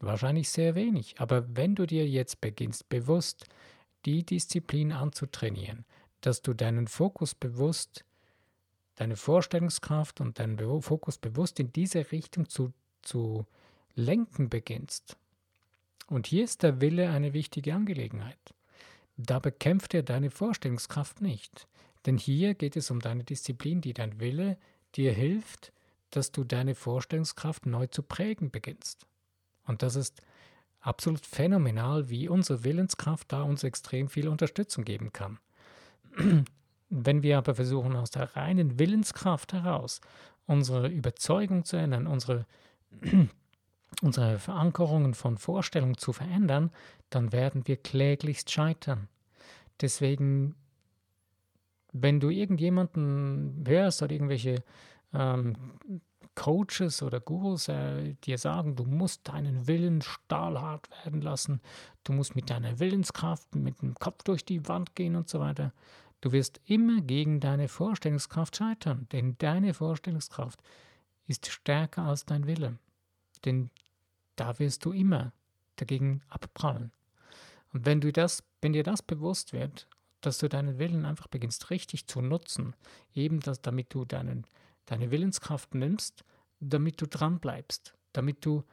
Wahrscheinlich 0.00 0.50
sehr 0.50 0.74
wenig. 0.74 1.14
Aber 1.18 1.56
wenn 1.56 1.74
du 1.74 1.86
dir 1.86 2.06
jetzt 2.06 2.40
beginnst, 2.40 2.88
bewusst 2.88 3.46
die 4.04 4.24
Disziplin 4.24 4.92
anzutrainieren, 4.92 5.84
dass 6.20 6.42
du 6.42 6.54
deinen 6.54 6.86
Fokus 6.88 7.34
bewusst, 7.34 8.04
deine 8.96 9.16
Vorstellungskraft 9.16 10.20
und 10.20 10.38
deinen 10.38 10.82
Fokus 10.82 11.18
bewusst 11.18 11.60
in 11.60 11.72
diese 11.72 12.12
Richtung 12.12 12.48
zu, 12.48 12.72
zu 13.02 13.46
lenken 13.94 14.48
beginnst. 14.48 15.16
Und 16.08 16.26
hier 16.26 16.44
ist 16.44 16.62
der 16.62 16.80
Wille 16.80 17.10
eine 17.10 17.32
wichtige 17.32 17.74
Angelegenheit. 17.74 18.38
Da 19.16 19.38
bekämpft 19.38 19.94
er 19.94 20.02
deine 20.02 20.30
Vorstellungskraft 20.30 21.20
nicht. 21.20 21.66
Denn 22.06 22.18
hier 22.18 22.54
geht 22.54 22.76
es 22.76 22.90
um 22.90 23.00
deine 23.00 23.24
Disziplin, 23.24 23.80
die 23.80 23.94
dein 23.94 24.20
Wille 24.20 24.58
dir 24.96 25.12
hilft, 25.12 25.72
dass 26.10 26.32
du 26.32 26.44
deine 26.44 26.74
Vorstellungskraft 26.74 27.66
neu 27.66 27.86
zu 27.86 28.02
prägen 28.02 28.50
beginnst. 28.50 29.06
Und 29.64 29.82
das 29.82 29.96
ist 29.96 30.20
absolut 30.82 31.24
phänomenal, 31.24 32.10
wie 32.10 32.28
unsere 32.28 32.64
Willenskraft 32.64 33.32
da 33.32 33.42
uns 33.42 33.64
extrem 33.64 34.08
viel 34.08 34.28
Unterstützung 34.28 34.84
geben 34.84 35.12
kann. 35.12 35.38
Wenn 36.90 37.22
wir 37.22 37.38
aber 37.38 37.54
versuchen, 37.54 37.96
aus 37.96 38.10
der 38.10 38.36
reinen 38.36 38.78
Willenskraft 38.78 39.54
heraus 39.54 40.00
unsere 40.46 40.88
Überzeugung 40.88 41.64
zu 41.64 41.76
ändern, 41.76 42.06
unsere, 42.06 42.46
unsere 44.02 44.38
Verankerungen 44.38 45.14
von 45.14 45.38
Vorstellungen 45.38 45.96
zu 45.96 46.12
verändern, 46.12 46.70
dann 47.08 47.32
werden 47.32 47.66
wir 47.66 47.76
kläglichst 47.76 48.50
scheitern. 48.50 49.08
Deswegen, 49.80 50.54
wenn 51.92 52.20
du 52.20 52.28
irgendjemanden 52.28 53.64
hörst 53.66 54.02
oder 54.02 54.12
irgendwelche 54.12 54.62
ähm, 55.14 55.56
Coaches 56.34 57.02
oder 57.02 57.20
Gurus 57.20 57.68
äh, 57.68 58.14
dir 58.24 58.38
sagen, 58.38 58.76
du 58.76 58.84
musst 58.84 59.28
deinen 59.28 59.66
Willen 59.66 60.02
stahlhart 60.02 60.88
werden 61.04 61.20
lassen, 61.20 61.60
du 62.04 62.12
musst 62.12 62.34
mit 62.34 62.50
deiner 62.50 62.78
Willenskraft, 62.78 63.54
mit 63.54 63.82
dem 63.82 63.94
Kopf 63.94 64.22
durch 64.24 64.44
die 64.44 64.66
Wand 64.68 64.94
gehen 64.94 65.16
und 65.16 65.28
so 65.28 65.40
weiter. 65.40 65.72
Du 66.20 66.32
wirst 66.32 66.60
immer 66.66 67.00
gegen 67.00 67.40
deine 67.40 67.68
Vorstellungskraft 67.68 68.56
scheitern, 68.56 69.08
denn 69.12 69.36
deine 69.38 69.74
Vorstellungskraft 69.74 70.62
ist 71.26 71.46
stärker 71.48 72.02
als 72.02 72.24
dein 72.24 72.46
Wille. 72.46 72.78
Denn 73.44 73.70
da 74.36 74.58
wirst 74.58 74.84
du 74.84 74.92
immer 74.92 75.32
dagegen 75.76 76.22
abprallen. 76.28 76.92
Und 77.72 77.86
wenn 77.86 78.00
du 78.00 78.12
das, 78.12 78.44
wenn 78.60 78.72
dir 78.72 78.84
das 78.84 79.02
bewusst 79.02 79.52
wird, 79.52 79.88
dass 80.20 80.38
du 80.38 80.48
deinen 80.48 80.78
Willen 80.78 81.04
einfach 81.04 81.26
beginnst 81.26 81.70
richtig 81.70 82.06
zu 82.06 82.20
nutzen, 82.20 82.74
eben 83.14 83.40
das, 83.40 83.60
damit 83.60 83.92
du 83.92 84.04
deinen 84.04 84.46
deine 84.86 85.10
Willenskraft 85.10 85.74
nimmst, 85.74 86.24
damit 86.60 87.00
du 87.00 87.06
dran 87.06 87.40
bleibst, 87.40 87.94
damit 88.12 88.44
du 88.44 88.64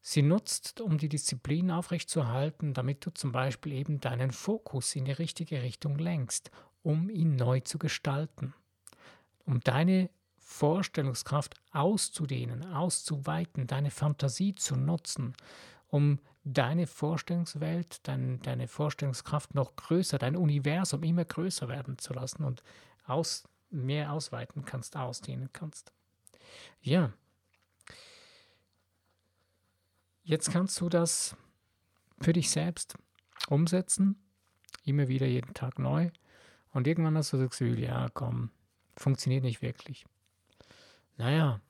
sie 0.00 0.22
nutzt, 0.22 0.80
um 0.80 0.98
die 0.98 1.08
Disziplin 1.08 1.70
aufrechtzuerhalten, 1.70 2.74
damit 2.74 3.04
du 3.04 3.10
zum 3.10 3.32
Beispiel 3.32 3.72
eben 3.72 4.00
deinen 4.00 4.30
Fokus 4.30 4.94
in 4.96 5.04
die 5.04 5.12
richtige 5.12 5.62
Richtung 5.62 5.98
lenkst, 5.98 6.50
um 6.82 7.10
ihn 7.10 7.36
neu 7.36 7.60
zu 7.60 7.78
gestalten, 7.78 8.54
um 9.44 9.60
deine 9.60 10.10
Vorstellungskraft 10.38 11.54
auszudehnen, 11.70 12.64
auszuweiten, 12.72 13.66
deine 13.66 13.90
Fantasie 13.90 14.54
zu 14.54 14.74
nutzen, 14.74 15.34
um 15.86 16.18
deine 16.44 16.86
Vorstellungswelt, 16.86 18.06
dein, 18.08 18.40
deine 18.42 18.66
Vorstellungskraft 18.66 19.54
noch 19.54 19.76
größer, 19.76 20.18
dein 20.18 20.36
Universum 20.36 21.02
immer 21.02 21.24
größer 21.24 21.68
werden 21.68 21.98
zu 21.98 22.14
lassen 22.14 22.44
und 22.44 22.62
aus, 23.04 23.44
mehr 23.70 24.12
ausweiten 24.12 24.64
kannst, 24.64 24.96
ausdehnen 24.96 25.50
kannst. 25.52 25.92
Ja. 26.80 27.12
Jetzt 30.22 30.50
kannst 30.52 30.80
du 30.80 30.88
das 30.88 31.36
für 32.20 32.32
dich 32.32 32.50
selbst 32.50 32.96
umsetzen, 33.48 34.22
immer 34.84 35.08
wieder 35.08 35.26
jeden 35.26 35.54
Tag 35.54 35.78
neu. 35.78 36.10
Und 36.72 36.86
irgendwann 36.86 37.16
hast 37.16 37.32
du 37.32 37.38
das 37.38 37.50
Gefühl, 37.50 37.78
ja, 37.78 38.08
komm, 38.12 38.50
funktioniert 38.96 39.42
nicht 39.42 39.62
wirklich. 39.62 40.04
Naja, 41.16 41.60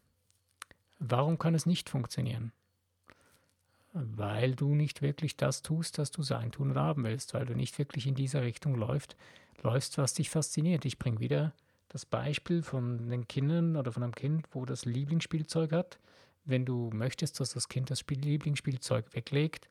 warum 0.99 1.39
kann 1.39 1.55
es 1.55 1.67
nicht 1.67 1.89
funktionieren? 1.89 2.53
Weil 3.93 4.55
du 4.55 4.75
nicht 4.75 5.03
wirklich 5.03 5.37
das 5.37 5.63
tust, 5.63 5.99
das 5.99 6.11
du 6.11 6.23
sein, 6.23 6.53
tun 6.53 6.71
oder 6.71 6.83
haben 6.83 7.05
willst, 7.05 7.35
weil 7.35 7.47
du 7.47 7.55
nicht 7.55 7.79
wirklich 7.79 8.07
in 8.07 8.15
dieser 8.15 8.43
Richtung 8.43 8.75
läufst, 8.75 9.17
läufst, 9.63 9.99
was 9.99 10.15
dich 10.15 10.31
fasziniert. 10.31 10.85
Ich 10.85 10.99
bringe 10.99 11.21
wieder 11.21 11.53
das 11.91 12.07
Beispiel 12.07 12.63
von 12.63 13.11
den 13.11 13.29
Kindern 13.29 13.77
oder 13.77 13.93
von 13.93 14.03
einem 14.03 14.15
Kind, 14.15 14.47
wo 14.53 14.65
das 14.65 14.85
Lieblingsspielzeug 14.85 15.73
hat. 15.73 15.99
Wenn 16.45 16.65
du 16.65 16.91
möchtest, 16.95 17.39
dass 17.41 17.53
das 17.53 17.69
Kind 17.69 17.91
das 17.91 18.05
Lieblingsspielzeug 18.09 19.13
weglegt, 19.13 19.69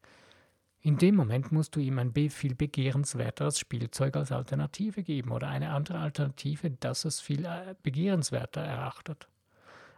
in 0.82 0.98
dem 0.98 1.16
Moment 1.16 1.52
musst 1.52 1.76
du 1.76 1.80
ihm 1.80 1.98
ein 1.98 2.14
viel 2.30 2.56
begehrenswerteres 2.56 3.60
Spielzeug 3.60 4.16
als 4.16 4.32
Alternative 4.32 5.04
geben 5.04 5.32
oder 5.32 5.48
eine 5.48 5.72
andere 5.72 6.00
Alternative, 6.00 6.72
das 6.72 7.04
es 7.04 7.20
viel 7.20 7.46
äh, 7.46 7.76
begehrenswerter 7.84 8.62
erachtet. 8.62 9.28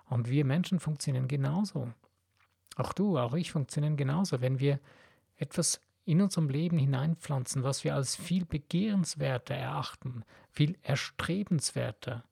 Und 0.06 0.30
wir 0.30 0.46
Menschen 0.46 0.80
funktionieren 0.80 1.28
genauso. 1.28 1.92
Auch 2.76 2.94
du, 2.94 3.18
auch 3.18 3.34
ich 3.34 3.52
funktionieren 3.52 3.98
genauso. 3.98 4.42
Wenn 4.42 4.60
wir 4.60 4.80
etwas 5.38 5.82
in 6.06 6.22
unserem 6.22 6.50
Leben 6.50 6.78
hineinpflanzen, 6.78 7.64
was 7.64 7.84
wir 7.84 7.96
als 7.96 8.16
viel 8.16 8.46
begehrenswerter 8.46 9.56
erachten, 9.56 10.24
viel 10.50 10.78
erstrebenswerter, 10.82 12.24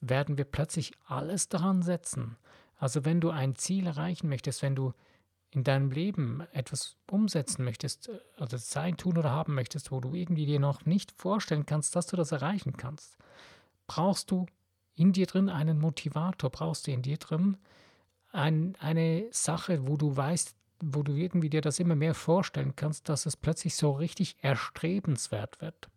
werden 0.00 0.38
wir 0.38 0.44
plötzlich 0.44 0.92
alles 1.06 1.48
daran 1.48 1.82
setzen. 1.82 2.36
Also 2.76 3.04
wenn 3.04 3.20
du 3.20 3.30
ein 3.30 3.56
Ziel 3.56 3.86
erreichen 3.86 4.28
möchtest, 4.28 4.62
wenn 4.62 4.74
du 4.74 4.94
in 5.50 5.64
deinem 5.64 5.90
Leben 5.90 6.42
etwas 6.52 6.96
umsetzen 7.10 7.64
möchtest, 7.64 8.10
also 8.38 8.56
sein, 8.56 8.96
tun 8.96 9.18
oder 9.18 9.30
haben 9.30 9.54
möchtest, 9.54 9.90
wo 9.90 10.00
du 10.00 10.14
irgendwie 10.14 10.46
dir 10.46 10.60
noch 10.60 10.86
nicht 10.86 11.12
vorstellen 11.12 11.66
kannst, 11.66 11.94
dass 11.96 12.06
du 12.06 12.16
das 12.16 12.32
erreichen 12.32 12.76
kannst, 12.76 13.18
brauchst 13.86 14.30
du 14.30 14.46
in 14.94 15.12
dir 15.12 15.26
drin 15.26 15.48
einen 15.48 15.78
Motivator, 15.78 16.50
brauchst 16.50 16.86
du 16.86 16.92
in 16.92 17.02
dir 17.02 17.18
drin 17.18 17.58
ein, 18.32 18.76
eine 18.78 19.26
Sache, 19.32 19.86
wo 19.88 19.96
du 19.96 20.16
weißt, 20.16 20.54
wo 20.82 21.02
du 21.02 21.14
irgendwie 21.14 21.50
dir 21.50 21.60
das 21.60 21.78
immer 21.78 21.94
mehr 21.94 22.14
vorstellen 22.14 22.74
kannst, 22.76 23.08
dass 23.08 23.26
es 23.26 23.36
plötzlich 23.36 23.74
so 23.74 23.92
richtig 23.92 24.36
erstrebenswert 24.42 25.60
wird. 25.60 25.88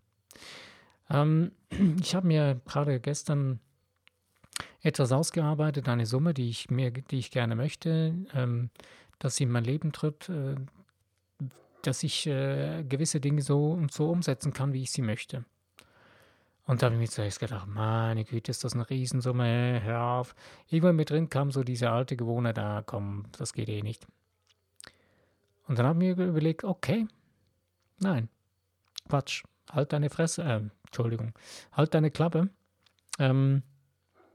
Ähm, 1.10 1.52
ich 2.02 2.16
habe 2.16 2.28
mir 2.28 2.62
gerade 2.66 3.00
gestern 3.00 3.60
etwas 4.82 5.12
ausgearbeitet, 5.12 5.88
eine 5.88 6.06
Summe, 6.06 6.34
die 6.34 6.50
ich 6.50 6.70
mir, 6.70 6.92
die 6.92 7.20
ich 7.20 7.32
gerne 7.32 7.56
möchte, 7.56 8.14
ähm, 8.34 8.70
dass 9.20 9.38
sie 9.38 9.46
in 9.46 9.52
mein 9.52 9.64
Leben 9.64 9.94
tritt, 9.94 10.30
äh, 10.30 10.56
dass 11.82 12.04
ich 12.04 12.28
äh, 12.28 12.84
gewisse 12.84 13.20
Dinge 13.20 13.42
so 13.42 13.72
und 13.72 13.94
so 13.94 14.10
umsetzen 14.10 14.54
kann, 14.54 14.74
wie 14.74 14.84
ich 14.84 14.92
sie 14.92 15.02
möchte. 15.02 15.46
Und 16.66 16.82
da 16.82 16.86
habe 16.86 16.96
ich 16.96 17.02
mir 17.02 17.10
zuerst 17.10 17.40
gedacht, 17.40 17.68
meine 17.68 18.24
Güte, 18.24 18.52
ist 18.52 18.64
das 18.64 18.74
eine 18.74 18.90
Riesensumme, 18.90 19.82
hör 19.84 20.02
auf. 20.02 20.36
Irgendwann 20.70 20.96
mit 20.96 21.10
drin 21.10 21.30
kam 21.30 21.52
so 21.52 21.64
diese 21.64 21.92
alte 21.92 22.16
Gewohnheit, 22.16 22.58
da 22.58 22.78
ah, 22.78 22.82
komm, 22.82 23.26
das 23.38 23.54
geht 23.54 23.68
eh 23.68 23.82
nicht. 23.82 24.08
Und 25.68 25.80
dann 25.80 25.86
habe 25.86 26.06
ich 26.06 26.18
mir 26.18 26.26
überlegt, 26.26 26.64
okay, 26.64 27.08
nein, 28.00 28.30
Quatsch, 29.08 29.44
halt 29.72 29.94
deine 29.94 30.10
Fresse, 30.10 30.44
äh, 30.44 30.62
Entschuldigung, 30.86 31.34
halt 31.72 31.94
deine 31.94 32.12
Klappe. 32.12 32.50
Ähm, 33.20 33.64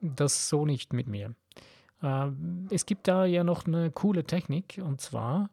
das 0.01 0.49
so 0.49 0.65
nicht 0.65 0.93
mit 0.93 1.07
mir. 1.07 1.35
Äh, 2.03 2.31
es 2.71 2.87
gibt 2.87 3.09
da 3.09 3.25
ja 3.25 3.45
noch 3.45 3.67
eine 3.67 3.91
coole 3.91 4.25
Technik 4.25 4.81
und 4.83 5.01
zwar, 5.01 5.51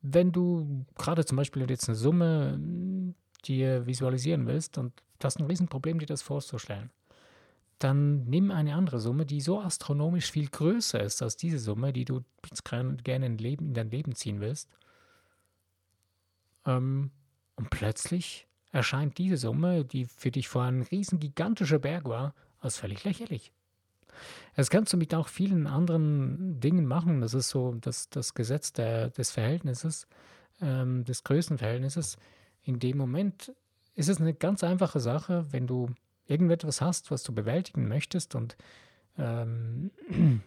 wenn 0.00 0.32
du 0.32 0.84
gerade 0.96 1.24
zum 1.24 1.36
Beispiel 1.36 1.68
jetzt 1.68 1.88
eine 1.88 1.96
Summe 1.96 2.52
hm, 2.54 3.14
dir 3.44 3.86
visualisieren 3.86 4.46
willst 4.46 4.78
und 4.78 4.92
das 5.18 5.34
ist 5.34 5.40
ein 5.40 5.46
Riesenproblem, 5.46 5.98
dir 5.98 6.06
das 6.06 6.22
vorzustellen, 6.22 6.90
dann 7.78 8.24
nimm 8.24 8.50
eine 8.50 8.74
andere 8.74 9.00
Summe, 9.00 9.26
die 9.26 9.40
so 9.40 9.60
astronomisch 9.60 10.30
viel 10.30 10.48
größer 10.48 11.02
ist 11.02 11.22
als 11.22 11.36
diese 11.36 11.58
Summe, 11.58 11.92
die 11.92 12.04
du 12.04 12.22
gerne 13.02 13.26
in 13.26 13.74
dein 13.74 13.90
Leben 13.90 14.14
ziehen 14.14 14.40
willst 14.40 14.70
ähm, 16.66 17.10
und 17.56 17.70
plötzlich 17.70 18.46
erscheint 18.72 19.18
diese 19.18 19.36
Summe, 19.36 19.84
die 19.84 20.06
für 20.06 20.30
dich 20.30 20.48
vorher 20.48 20.72
ein 20.72 20.82
riesen 20.82 21.20
gigantischer 21.20 21.78
Berg 21.78 22.06
war, 22.06 22.34
als 22.60 22.78
völlig 22.78 23.04
lächerlich. 23.04 23.52
Das 24.56 24.70
kannst 24.70 24.92
du 24.92 24.96
mit 24.96 25.14
auch 25.14 25.28
vielen 25.28 25.66
anderen 25.66 26.60
Dingen 26.60 26.86
machen. 26.86 27.20
Das 27.20 27.34
ist 27.34 27.48
so 27.48 27.74
das, 27.80 28.08
das 28.10 28.34
Gesetz 28.34 28.72
der, 28.72 29.10
des 29.10 29.30
Verhältnisses, 29.30 30.06
ähm, 30.60 31.04
des 31.04 31.24
Größenverhältnisses. 31.24 32.16
In 32.62 32.78
dem 32.78 32.96
Moment 32.96 33.52
ist 33.94 34.08
es 34.08 34.20
eine 34.20 34.34
ganz 34.34 34.64
einfache 34.64 35.00
Sache, 35.00 35.46
wenn 35.50 35.66
du 35.66 35.90
irgendetwas 36.26 36.80
hast, 36.80 37.10
was 37.10 37.22
du 37.22 37.32
bewältigen 37.32 37.88
möchtest 37.88 38.34
und 38.34 38.56
ähm, 39.18 39.90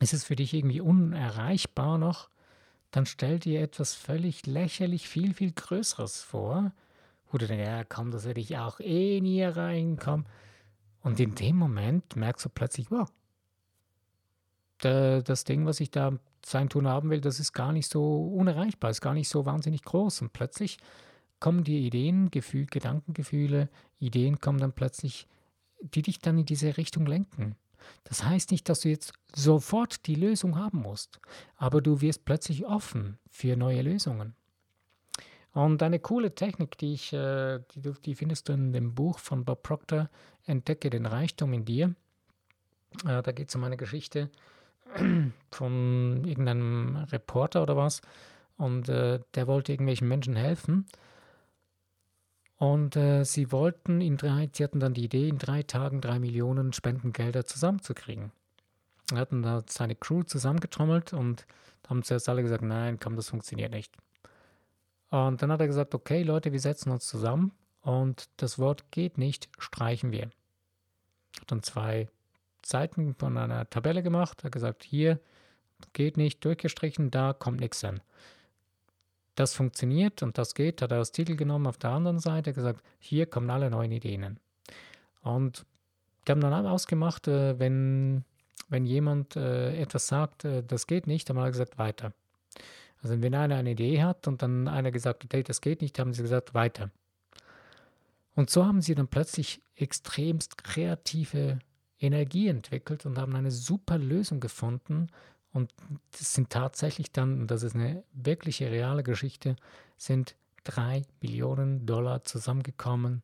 ist 0.00 0.12
es 0.12 0.24
für 0.24 0.36
dich 0.36 0.54
irgendwie 0.54 0.80
unerreichbar 0.80 1.98
noch, 1.98 2.28
dann 2.90 3.06
stell 3.06 3.38
dir 3.38 3.60
etwas 3.60 3.94
völlig 3.94 4.46
lächerlich 4.46 5.08
viel, 5.08 5.34
viel 5.34 5.52
Größeres 5.52 6.22
vor, 6.22 6.72
wo 7.30 7.38
du 7.38 7.46
denkst, 7.46 7.64
ja 7.64 7.84
komm, 7.84 8.10
das 8.10 8.24
werde 8.24 8.40
ich 8.40 8.56
auch 8.58 8.80
eh 8.80 9.20
nie 9.20 9.42
reinkommen. 9.42 10.26
Und 11.02 11.20
in 11.20 11.34
dem 11.34 11.56
Moment 11.56 12.16
merkst 12.16 12.44
du 12.44 12.48
plötzlich, 12.48 12.90
wow, 12.90 13.08
das 14.78 15.44
Ding, 15.44 15.66
was 15.66 15.80
ich 15.80 15.90
da 15.90 16.18
sein 16.44 16.68
Tun 16.68 16.88
haben 16.88 17.10
will, 17.10 17.20
das 17.20 17.38
ist 17.38 17.52
gar 17.52 17.72
nicht 17.72 17.90
so 17.90 18.24
unerreichbar, 18.24 18.90
ist 18.90 19.00
gar 19.00 19.14
nicht 19.14 19.28
so 19.28 19.46
wahnsinnig 19.46 19.82
groß. 19.82 20.22
Und 20.22 20.32
plötzlich 20.32 20.78
kommen 21.38 21.64
die 21.64 21.86
Ideen, 21.86 22.30
Gefühl, 22.30 22.66
Gedankengefühle, 22.66 23.68
Ideen 23.98 24.40
kommen 24.40 24.58
dann 24.58 24.72
plötzlich, 24.72 25.26
die 25.80 26.02
dich 26.02 26.18
dann 26.18 26.38
in 26.38 26.46
diese 26.46 26.76
Richtung 26.76 27.06
lenken. 27.06 27.56
Das 28.04 28.24
heißt 28.24 28.50
nicht, 28.50 28.68
dass 28.68 28.80
du 28.80 28.88
jetzt 28.88 29.12
sofort 29.34 30.06
die 30.06 30.14
Lösung 30.14 30.56
haben 30.56 30.80
musst, 30.80 31.20
aber 31.56 31.80
du 31.80 32.00
wirst 32.00 32.24
plötzlich 32.24 32.66
offen 32.66 33.18
für 33.30 33.56
neue 33.56 33.82
Lösungen. 33.82 34.34
Und 35.52 35.82
eine 35.82 35.98
coole 35.98 36.34
Technik, 36.34 36.78
die, 36.78 36.94
ich, 36.94 37.12
äh, 37.12 37.60
die, 37.74 37.92
die 38.04 38.14
findest 38.14 38.48
du 38.48 38.52
in 38.52 38.72
dem 38.72 38.94
Buch 38.94 39.18
von 39.18 39.44
Bob 39.44 39.62
Proctor, 39.62 40.08
Entdecke 40.44 40.90
den 40.90 41.06
Reichtum 41.06 41.52
in 41.52 41.64
dir. 41.64 41.94
Äh, 43.04 43.22
da 43.22 43.32
geht 43.32 43.48
es 43.48 43.54
um 43.56 43.64
eine 43.64 43.76
Geschichte 43.76 44.30
von 45.50 46.24
irgendeinem 46.24 46.96
Reporter 47.10 47.62
oder 47.62 47.76
was. 47.76 48.00
Und 48.56 48.88
äh, 48.88 49.20
der 49.34 49.46
wollte 49.46 49.72
irgendwelchen 49.72 50.06
Menschen 50.06 50.36
helfen. 50.36 50.86
Und 52.60 52.94
äh, 52.94 53.24
sie 53.24 53.52
wollten 53.52 54.02
in 54.02 54.18
drei, 54.18 54.50
sie 54.52 54.62
hatten 54.62 54.80
dann 54.80 54.92
die 54.92 55.04
Idee, 55.04 55.30
in 55.30 55.38
drei 55.38 55.62
Tagen 55.62 56.02
drei 56.02 56.18
Millionen 56.18 56.74
Spendengelder 56.74 57.46
zusammenzukriegen. 57.46 58.32
Er 59.10 59.16
hatten 59.16 59.40
da 59.42 59.62
seine 59.66 59.94
Crew 59.94 60.24
zusammengetrommelt 60.24 61.14
und 61.14 61.46
haben 61.88 62.02
zuerst 62.02 62.28
alle 62.28 62.42
gesagt, 62.42 62.62
nein, 62.62 63.00
komm, 63.00 63.16
das 63.16 63.30
funktioniert 63.30 63.72
nicht. 63.72 63.96
Und 65.08 65.40
dann 65.40 65.50
hat 65.50 65.62
er 65.62 65.68
gesagt, 65.68 65.94
okay, 65.94 66.22
Leute, 66.22 66.52
wir 66.52 66.60
setzen 66.60 66.90
uns 66.90 67.06
zusammen 67.06 67.52
und 67.80 68.28
das 68.36 68.58
Wort 68.58 68.90
geht 68.90 69.16
nicht, 69.16 69.48
streichen 69.58 70.12
wir. 70.12 70.24
Hat 71.40 71.50
dann 71.50 71.62
zwei 71.62 72.08
Seiten 72.62 73.14
von 73.14 73.38
einer 73.38 73.70
Tabelle 73.70 74.02
gemacht, 74.02 74.44
hat 74.44 74.52
gesagt, 74.52 74.84
hier 74.84 75.18
geht 75.94 76.18
nicht, 76.18 76.44
durchgestrichen, 76.44 77.10
da 77.10 77.32
kommt 77.32 77.60
nichts 77.60 77.80
hin 77.80 78.02
das 79.40 79.54
funktioniert 79.54 80.22
und 80.22 80.36
das 80.36 80.54
geht, 80.54 80.82
hat 80.82 80.92
er 80.92 80.98
als 80.98 81.12
Titel 81.12 81.34
genommen. 81.34 81.66
Auf 81.66 81.78
der 81.78 81.90
anderen 81.90 82.18
Seite 82.18 82.52
gesagt, 82.52 82.82
hier 82.98 83.26
kommen 83.26 83.50
alle 83.50 83.70
neuen 83.70 83.90
Ideen. 83.90 84.38
Und 85.22 85.64
die 86.26 86.32
haben 86.32 86.40
dann 86.40 86.66
ausgemacht, 86.66 87.26
äh, 87.26 87.58
wenn, 87.58 88.24
wenn 88.68 88.84
jemand 88.84 89.36
äh, 89.36 89.74
etwas 89.80 90.06
sagt, 90.06 90.44
äh, 90.44 90.62
das 90.62 90.86
geht 90.86 91.06
nicht, 91.06 91.28
haben 91.30 91.36
wir 91.36 91.50
gesagt, 91.50 91.78
weiter. 91.78 92.12
Also 93.02 93.20
wenn 93.22 93.34
einer 93.34 93.56
eine 93.56 93.70
Idee 93.70 94.02
hat 94.02 94.28
und 94.28 94.42
dann 94.42 94.68
einer 94.68 94.90
gesagt 94.90 95.24
hat, 95.24 95.32
hey, 95.32 95.42
das 95.42 95.62
geht 95.62 95.80
nicht, 95.80 95.98
haben 95.98 96.12
sie 96.12 96.22
gesagt, 96.22 96.52
weiter. 96.52 96.90
Und 98.34 98.50
so 98.50 98.66
haben 98.66 98.82
sie 98.82 98.94
dann 98.94 99.08
plötzlich 99.08 99.62
extremst 99.74 100.62
kreative 100.62 101.60
Energie 101.98 102.48
entwickelt 102.48 103.06
und 103.06 103.18
haben 103.18 103.34
eine 103.34 103.50
super 103.50 103.96
Lösung 103.96 104.40
gefunden, 104.40 105.08
und 105.52 105.72
das 106.12 106.34
sind 106.34 106.50
tatsächlich 106.50 107.12
dann, 107.12 107.42
und 107.42 107.50
das 107.50 107.62
ist 107.62 107.74
eine 107.74 108.04
wirkliche 108.12 108.70
reale 108.70 109.02
Geschichte, 109.02 109.56
sind 109.96 110.36
drei 110.64 111.02
Billionen 111.20 111.86
Dollar 111.86 112.24
zusammengekommen 112.24 113.22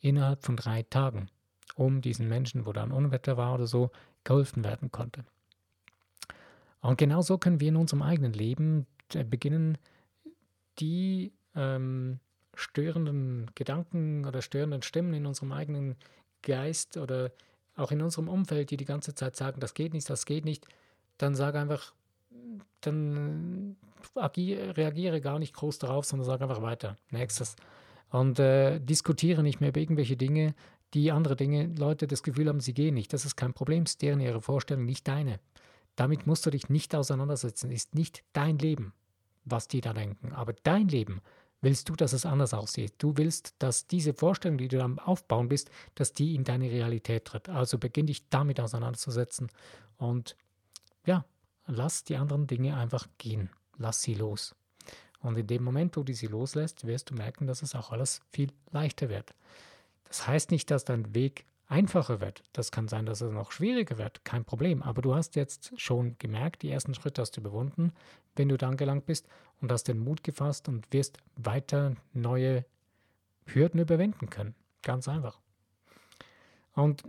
innerhalb 0.00 0.44
von 0.44 0.56
drei 0.56 0.82
Tagen, 0.82 1.28
um 1.74 2.00
diesen 2.00 2.28
Menschen, 2.28 2.66
wo 2.66 2.72
da 2.72 2.82
ein 2.82 2.92
Unwetter 2.92 3.36
war 3.36 3.54
oder 3.54 3.66
so, 3.66 3.90
geholfen 4.22 4.64
werden 4.64 4.90
konnte. 4.90 5.24
Und 6.80 6.98
genau 6.98 7.22
so 7.22 7.38
können 7.38 7.60
wir 7.60 7.68
in 7.68 7.76
unserem 7.76 8.02
eigenen 8.02 8.34
Leben 8.34 8.86
äh, 9.14 9.24
beginnen, 9.24 9.78
die 10.78 11.32
ähm, 11.54 12.20
störenden 12.54 13.50
Gedanken 13.54 14.26
oder 14.26 14.42
störenden 14.42 14.82
Stimmen 14.82 15.14
in 15.14 15.26
unserem 15.26 15.52
eigenen 15.52 15.96
Geist 16.42 16.96
oder 16.96 17.32
auch 17.76 17.90
in 17.90 18.02
unserem 18.02 18.28
Umfeld, 18.28 18.70
die 18.70 18.76
die 18.76 18.84
ganze 18.84 19.14
Zeit 19.14 19.34
sagen, 19.34 19.60
das 19.60 19.74
geht 19.74 19.94
nicht, 19.94 20.08
das 20.08 20.26
geht 20.26 20.44
nicht, 20.44 20.66
dann 21.18 21.34
sage 21.34 21.58
einfach, 21.58 21.94
dann 22.80 23.76
agiere, 24.14 24.76
reagiere 24.76 25.20
gar 25.20 25.38
nicht 25.38 25.54
groß 25.54 25.78
darauf, 25.78 26.04
sondern 26.04 26.26
sage 26.26 26.44
einfach 26.44 26.62
weiter. 26.62 26.96
Nächstes. 27.10 27.56
Und 28.10 28.38
äh, 28.38 28.78
diskutiere 28.80 29.42
nicht 29.42 29.60
mehr 29.60 29.70
über 29.70 29.80
irgendwelche 29.80 30.16
Dinge, 30.16 30.54
die 30.94 31.10
andere 31.10 31.34
Dinge, 31.34 31.66
Leute 31.76 32.06
das 32.06 32.22
Gefühl 32.22 32.48
haben, 32.48 32.60
sie 32.60 32.74
gehen 32.74 32.94
nicht. 32.94 33.12
Das 33.12 33.24
ist 33.24 33.36
kein 33.36 33.52
Problem, 33.52 33.82
ist 33.82 34.00
deren 34.02 34.20
ihre 34.20 34.40
Vorstellung, 34.40 34.84
nicht 34.84 35.08
deine. 35.08 35.40
Damit 35.96 36.26
musst 36.26 36.46
du 36.46 36.50
dich 36.50 36.68
nicht 36.68 36.94
auseinandersetzen, 36.94 37.70
ist 37.70 37.94
nicht 37.94 38.22
dein 38.32 38.58
Leben, 38.58 38.92
was 39.44 39.68
die 39.68 39.80
da 39.80 39.92
denken. 39.92 40.32
Aber 40.32 40.52
dein 40.62 40.88
Leben 40.88 41.20
willst 41.60 41.88
du, 41.88 41.96
dass 41.96 42.12
es 42.12 42.26
anders 42.26 42.54
aussieht. 42.54 42.94
Du 42.98 43.16
willst, 43.16 43.54
dass 43.58 43.86
diese 43.86 44.14
Vorstellung, 44.14 44.58
die 44.58 44.68
du 44.68 44.82
am 44.82 44.98
Aufbauen 44.98 45.48
bist, 45.48 45.70
dass 45.94 46.12
die 46.12 46.34
in 46.34 46.44
deine 46.44 46.70
Realität 46.70 47.24
tritt. 47.24 47.48
Also 47.48 47.78
beginn 47.78 48.06
dich 48.06 48.28
damit 48.28 48.60
auseinanderzusetzen 48.60 49.48
und 49.96 50.36
ja, 51.06 51.24
lass 51.66 52.04
die 52.04 52.16
anderen 52.16 52.46
Dinge 52.46 52.76
einfach 52.76 53.06
gehen. 53.18 53.50
Lass 53.76 54.02
sie 54.02 54.14
los. 54.14 54.54
Und 55.20 55.38
in 55.38 55.46
dem 55.46 55.64
Moment, 55.64 55.96
wo 55.96 56.02
du 56.02 56.12
sie 56.12 56.26
loslässt, 56.26 56.86
wirst 56.86 57.10
du 57.10 57.14
merken, 57.14 57.46
dass 57.46 57.62
es 57.62 57.74
auch 57.74 57.90
alles 57.90 58.20
viel 58.30 58.52
leichter 58.72 59.08
wird. 59.08 59.34
Das 60.04 60.26
heißt 60.26 60.50
nicht, 60.50 60.70
dass 60.70 60.84
dein 60.84 61.14
Weg 61.14 61.46
einfacher 61.66 62.20
wird. 62.20 62.44
Das 62.52 62.70
kann 62.70 62.88
sein, 62.88 63.06
dass 63.06 63.20
es 63.20 63.32
noch 63.32 63.50
schwieriger 63.50 63.98
wird. 63.98 64.24
Kein 64.24 64.44
Problem. 64.44 64.82
Aber 64.82 65.02
du 65.02 65.14
hast 65.14 65.34
jetzt 65.34 65.72
schon 65.80 66.16
gemerkt, 66.18 66.62
die 66.62 66.70
ersten 66.70 66.94
Schritte 66.94 67.22
hast 67.22 67.36
du 67.36 67.40
überwunden, 67.40 67.92
wenn 68.36 68.48
du 68.48 68.58
da 68.58 68.68
angelangt 68.68 69.06
bist 69.06 69.26
und 69.60 69.72
hast 69.72 69.84
den 69.84 69.98
Mut 69.98 70.22
gefasst 70.22 70.68
und 70.68 70.92
wirst 70.92 71.18
weiter 71.36 71.96
neue 72.12 72.64
Hürden 73.46 73.80
überwinden 73.80 74.30
können. 74.30 74.54
Ganz 74.82 75.08
einfach. 75.08 75.38
Und 76.74 77.02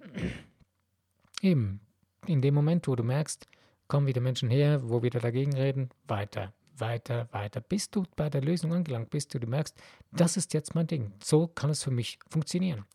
eben, 1.42 1.82
in 2.28 2.42
dem 2.42 2.54
Moment, 2.54 2.88
wo 2.88 2.96
du 2.96 3.04
merkst, 3.04 3.48
kommen 3.88 4.08
wieder 4.08 4.22
Menschen 4.22 4.50
her, 4.50 4.82
wo 4.90 5.04
wieder 5.04 5.20
dagegen 5.20 5.56
reden, 5.56 5.90
weiter, 6.08 6.54
weiter, 6.78 7.28
weiter, 7.32 7.62
bis 7.62 7.90
du 7.90 8.04
bei 8.16 8.30
der 8.30 8.42
Lösung 8.42 8.74
angelangt 8.74 9.10
bist, 9.10 9.34
du, 9.34 9.40
merkst, 9.40 9.76
das 10.12 10.38
ist 10.38 10.54
jetzt 10.54 10.76
mein 10.76 10.88
Ding, 10.88 11.14
so 11.24 11.48
kann 11.48 11.70
es 11.70 11.84
für 11.84 11.92
mich 11.92 12.20
funktionieren. 12.30 12.86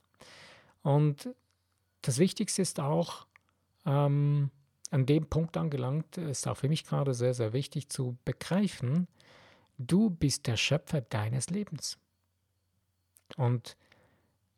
Und 0.82 1.30
das 2.02 2.18
Wichtigste 2.18 2.62
ist 2.62 2.80
auch, 2.80 3.26
ähm, 3.86 4.50
an 4.90 5.06
dem 5.06 5.26
Punkt 5.26 5.56
angelangt, 5.56 6.18
ist 6.18 6.48
auch 6.48 6.56
für 6.56 6.68
mich 6.68 6.84
gerade 6.84 7.14
sehr, 7.14 7.34
sehr 7.34 7.52
wichtig 7.52 7.88
zu 7.88 8.16
begreifen, 8.24 9.06
du 9.78 10.10
bist 10.10 10.46
der 10.46 10.56
Schöpfer 10.56 11.00
deines 11.00 11.50
Lebens. 11.50 11.98
Und 13.36 13.76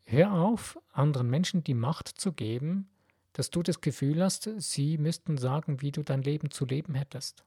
hör 0.04 0.32
auf, 0.32 0.78
anderen 0.92 1.28
Menschen 1.28 1.62
die 1.64 1.74
Macht 1.74 2.08
zu 2.08 2.32
geben, 2.32 2.88
dass 3.32 3.50
du 3.50 3.62
das 3.62 3.80
Gefühl 3.80 4.22
hast, 4.22 4.48
sie 4.58 4.98
müssten 4.98 5.38
sagen, 5.38 5.80
wie 5.80 5.92
du 5.92 6.02
dein 6.02 6.22
Leben 6.22 6.50
zu 6.50 6.66
leben 6.66 6.94
hättest. 6.94 7.44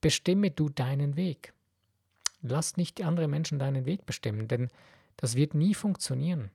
Bestimme 0.00 0.50
du 0.50 0.68
deinen 0.68 1.16
Weg. 1.16 1.52
Lass 2.42 2.76
nicht 2.76 3.02
andere 3.02 3.28
Menschen 3.28 3.58
deinen 3.58 3.86
Weg 3.86 4.06
bestimmen, 4.06 4.48
denn 4.48 4.68
das 5.16 5.36
wird 5.36 5.54
nie 5.54 5.74
funktionieren. 5.74 6.50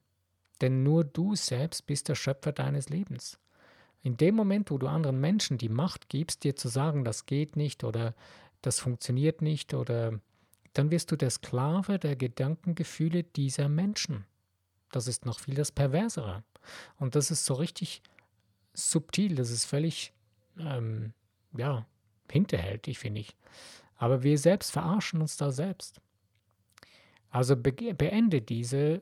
Denn 0.61 0.83
nur 0.83 1.03
du 1.03 1.35
selbst 1.35 1.87
bist 1.87 2.07
der 2.07 2.15
Schöpfer 2.15 2.51
deines 2.51 2.89
Lebens. 2.89 3.39
In 4.03 4.17
dem 4.17 4.35
Moment, 4.35 4.71
wo 4.71 4.77
du 4.77 4.87
anderen 4.87 5.19
Menschen 5.19 5.57
die 5.57 5.69
Macht 5.69 6.09
gibst, 6.09 6.43
dir 6.43 6.55
zu 6.55 6.67
sagen, 6.67 7.03
das 7.03 7.25
geht 7.25 7.55
nicht 7.55 7.83
oder 7.83 8.15
das 8.61 8.79
funktioniert 8.79 9.41
nicht 9.41 9.73
oder 9.73 10.19
dann 10.73 10.91
wirst 10.91 11.11
du 11.11 11.15
der 11.15 11.29
Sklave 11.29 11.99
der 11.99 12.15
Gedankengefühle 12.15 13.23
dieser 13.23 13.69
Menschen. 13.69 14.25
Das 14.91 15.07
ist 15.07 15.25
noch 15.25 15.39
viel 15.39 15.55
das 15.55 15.71
Perversere. 15.71 16.43
Und 16.97 17.15
das 17.15 17.31
ist 17.31 17.45
so 17.45 17.55
richtig 17.55 18.01
subtil, 18.73 19.35
das 19.35 19.51
ist 19.51 19.65
völlig, 19.65 20.13
ähm, 20.59 21.13
ja, 21.57 21.85
hinterhältig, 22.29 22.99
finde 22.99 23.21
ich. 23.21 23.35
Aber 23.97 24.23
wir 24.23 24.37
selbst 24.37 24.71
verarschen 24.71 25.21
uns 25.21 25.37
da 25.37 25.51
selbst. 25.51 26.01
Also 27.29 27.55
be 27.55 27.71
beende 27.93 28.41
diese 28.41 29.01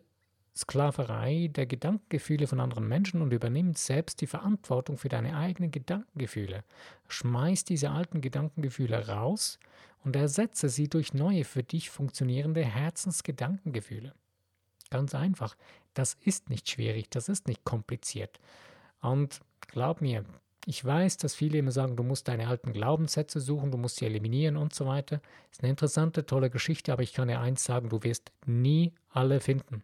Sklaverei 0.56 1.50
der 1.54 1.66
Gedankengefühle 1.66 2.46
von 2.46 2.60
anderen 2.60 2.88
Menschen 2.88 3.22
und 3.22 3.32
übernimm 3.32 3.76
selbst 3.76 4.20
die 4.20 4.28
Verantwortung 4.28 4.98
für 4.98 5.08
deine 5.08 5.38
eigenen 5.38 5.72
Gedankengefühle. 5.72 6.66
Schmeiß 7.08 7.64
diese 7.64 7.92
alten 7.92 8.20
Gedankengefühle 8.20 9.08
raus 9.08 9.58
und 10.04 10.16
ersetze 10.16 10.68
sie 10.68 10.90
durch 10.90 11.14
neue, 11.14 11.46
für 11.46 11.64
dich 11.64 11.90
funktionierende 11.90 12.66
Herzensgedankengefühle. 12.66 14.14
Ganz 14.90 15.16
einfach. 15.16 15.56
Das 15.94 16.18
ist 16.26 16.50
nicht 16.50 16.70
schwierig, 16.70 17.10
das 17.10 17.30
ist 17.30 17.48
nicht 17.48 17.64
kompliziert. 17.64 18.40
Und 19.02 19.40
glaub 19.70 20.02
mir, 20.02 20.26
ich 20.66 20.84
weiß, 20.84 21.18
dass 21.18 21.36
viele 21.36 21.58
immer 21.58 21.72
sagen, 21.72 21.96
du 21.96 22.04
musst 22.04 22.28
deine 22.28 22.48
alten 22.48 22.74
Glaubenssätze 22.74 23.40
suchen, 23.40 23.72
du 23.72 23.78
musst 23.78 23.96
sie 23.98 24.06
eliminieren 24.06 24.58
und 24.58 24.74
so 24.76 24.86
weiter. 24.86 25.22
Ist 25.52 25.64
eine 25.64 25.72
interessante, 25.72 26.26
tolle 26.26 26.50
Geschichte, 26.50 26.94
aber 26.94 27.02
ich 27.02 27.14
kann 27.14 27.28
dir 27.28 27.40
eins 27.40 27.64
sagen, 27.64 27.90
du 27.90 28.04
wirst 28.04 28.32
nie 28.46 28.94
alle 29.10 29.40
finden. 29.40 29.84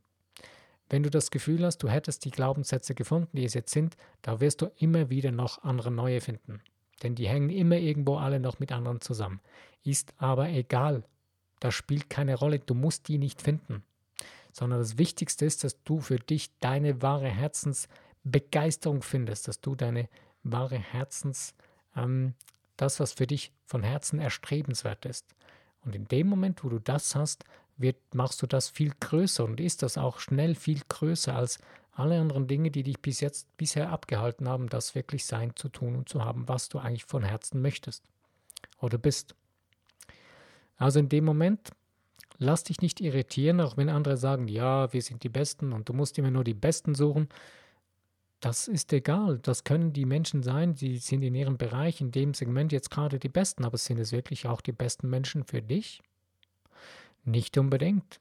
wenn 0.90 1.02
du 1.02 1.10
das 1.10 1.32
Gefühl 1.32 1.66
hast, 1.66 1.80
du 1.80 1.90
hättest 1.90 2.26
die 2.26 2.30
Glaubenssätze 2.30 2.94
gefunden, 2.94 3.36
die 3.36 3.46
es 3.46 3.56
jetzt 3.56 3.72
sind, 3.72 3.98
da 4.22 4.40
wirst 4.40 4.62
du 4.62 4.72
immer 4.78 5.10
wieder 5.10 5.32
noch 5.32 5.64
andere 5.64 5.90
neue 5.90 6.22
finden. 6.22 6.62
Denn 7.02 7.16
die 7.16 7.28
hängen 7.28 7.50
immer 7.50 7.78
irgendwo 7.78 8.18
alle 8.18 8.40
noch 8.40 8.60
mit 8.60 8.72
anderen 8.72 9.02
zusammen. 9.02 9.42
Ist 9.84 10.14
aber 10.18 10.50
egal. 10.50 11.04
Das 11.60 11.74
spielt 11.74 12.10
keine 12.10 12.36
Rolle. 12.36 12.60
Du 12.60 12.76
musst 12.76 13.08
die 13.08 13.18
nicht 13.18 13.42
finden. 13.42 13.84
Sondern 14.54 14.80
das 14.80 14.98
Wichtigste 14.98 15.46
ist, 15.46 15.64
dass 15.64 15.82
du 15.84 16.00
für 16.00 16.18
dich 16.18 16.52
deine 16.60 17.02
wahre 17.02 17.30
Herzensbegeisterung 18.26 19.02
findest, 19.04 19.48
dass 19.48 19.62
du 19.62 19.76
deine 19.76 20.10
wahre 20.44 20.78
Herzens, 20.78 21.54
ähm, 21.96 22.34
das, 22.78 23.00
was 23.00 23.14
für 23.14 23.28
dich 23.28 23.52
von 23.66 23.84
Herzen 23.84 24.20
erstrebenswert 24.20 25.06
ist. 25.06 25.26
Und 25.84 25.96
in 25.96 26.08
dem 26.08 26.28
Moment, 26.28 26.64
wo 26.64 26.70
du 26.70 26.80
das 26.80 27.16
hast, 27.16 27.46
wird, 27.78 27.98
machst 28.14 28.42
du 28.42 28.48
das 28.48 28.70
viel 28.70 28.94
größer 29.00 29.46
und 29.46 29.60
ist 29.60 29.84
das 29.84 29.98
auch 29.98 30.20
schnell 30.20 30.56
viel 30.56 30.82
größer 30.90 31.36
als 31.36 31.60
alle 31.92 32.20
anderen 32.20 32.48
Dinge, 32.48 32.72
die 32.72 32.84
dich 32.84 33.00
bis 33.00 33.22
jetzt 33.22 33.56
bisher 33.58 33.90
abgehalten 33.90 34.50
haben, 34.50 34.68
das 34.68 34.96
wirklich 34.96 35.26
sein 35.26 35.56
zu 35.56 35.70
tun 35.70 35.96
und 35.96 36.10
zu 36.10 36.26
haben, 36.26 36.48
was 36.48 36.68
du 36.68 36.80
eigentlich 36.80 37.06
von 37.06 37.24
Herzen 37.24 37.62
möchtest 37.62 38.04
oder 38.82 38.98
bist. 38.98 39.36
Also 40.78 41.00
in 41.00 41.08
dem 41.08 41.24
Moment 41.24 41.72
lass 42.38 42.64
dich 42.64 42.82
nicht 42.82 43.00
irritieren, 43.00 43.62
auch 43.62 43.78
wenn 43.78 43.88
andere 43.88 44.18
sagen, 44.18 44.50
ja, 44.50 44.92
wir 44.92 45.02
sind 45.02 45.24
die 45.24 45.30
Besten 45.30 45.72
und 45.72 45.88
du 45.88 45.94
musst 45.94 46.18
immer 46.18 46.32
nur 46.32 46.44
die 46.44 46.54
Besten 46.54 46.96
suchen. 46.96 47.30
Das 48.40 48.68
ist 48.68 48.94
egal. 48.94 49.40
Das 49.40 49.64
können 49.64 49.94
die 49.94 50.06
Menschen 50.06 50.44
sein, 50.44 50.76
die 50.76 50.98
sind 50.98 51.24
in 51.24 51.36
ihrem 51.36 51.58
Bereich, 51.58 52.02
in 52.02 52.12
dem 52.12 52.34
Segment 52.34 52.72
jetzt 52.72 52.92
gerade 52.92 53.18
die 53.18 53.30
Besten, 53.30 53.66
aber 53.66 53.78
sind 53.78 54.00
es 54.00 54.12
wirklich 54.12 54.46
auch 54.46 54.62
die 54.62 54.72
besten 54.72 55.10
Menschen 55.10 55.44
für 55.44 55.62
dich? 55.62 56.02
Nicht 57.24 57.58
unbedingt. 57.58 58.20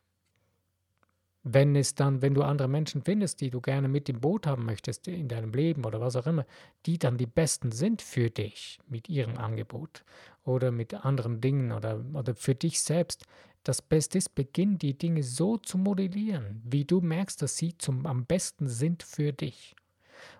Wenn 1.46 1.76
es 1.76 1.94
dann, 1.94 2.22
wenn 2.22 2.32
du 2.32 2.42
andere 2.42 2.68
Menschen 2.68 3.02
findest, 3.02 3.42
die 3.42 3.50
du 3.50 3.60
gerne 3.60 3.86
mit 3.86 4.08
im 4.08 4.20
Boot 4.20 4.46
haben 4.46 4.64
möchtest 4.64 5.06
in 5.08 5.28
deinem 5.28 5.52
Leben 5.52 5.84
oder 5.84 6.00
was 6.00 6.16
auch 6.16 6.26
immer, 6.26 6.46
die 6.86 6.98
dann 6.98 7.18
die 7.18 7.26
besten 7.26 7.70
sind 7.70 8.00
für 8.00 8.30
dich 8.30 8.78
mit 8.88 9.10
ihrem 9.10 9.36
Angebot 9.36 10.04
oder 10.44 10.70
mit 10.70 10.94
anderen 10.94 11.42
Dingen 11.42 11.72
oder, 11.72 12.02
oder 12.14 12.34
für 12.34 12.54
dich 12.54 12.80
selbst, 12.80 13.26
das 13.62 13.82
Beste 13.82 14.16
ist, 14.16 14.34
beginn 14.34 14.78
die 14.78 14.96
Dinge 14.96 15.22
so 15.22 15.58
zu 15.58 15.76
modellieren, 15.76 16.62
wie 16.64 16.86
du 16.86 17.02
merkst, 17.02 17.42
dass 17.42 17.58
sie 17.58 17.76
zum, 17.76 18.06
am 18.06 18.24
besten 18.24 18.68
sind 18.68 19.02
für 19.02 19.34
dich. 19.34 19.76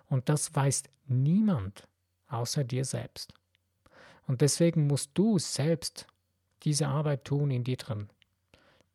Und 0.09 0.29
das 0.29 0.53
weiß 0.55 0.83
niemand 1.07 1.87
außer 2.27 2.63
dir 2.63 2.85
selbst. 2.85 3.33
Und 4.27 4.41
deswegen 4.41 4.87
musst 4.87 5.11
du 5.13 5.37
selbst 5.37 6.07
diese 6.63 6.87
Arbeit 6.87 7.25
tun 7.25 7.51
in 7.51 7.63
dir 7.63 7.77
drin. 7.77 8.09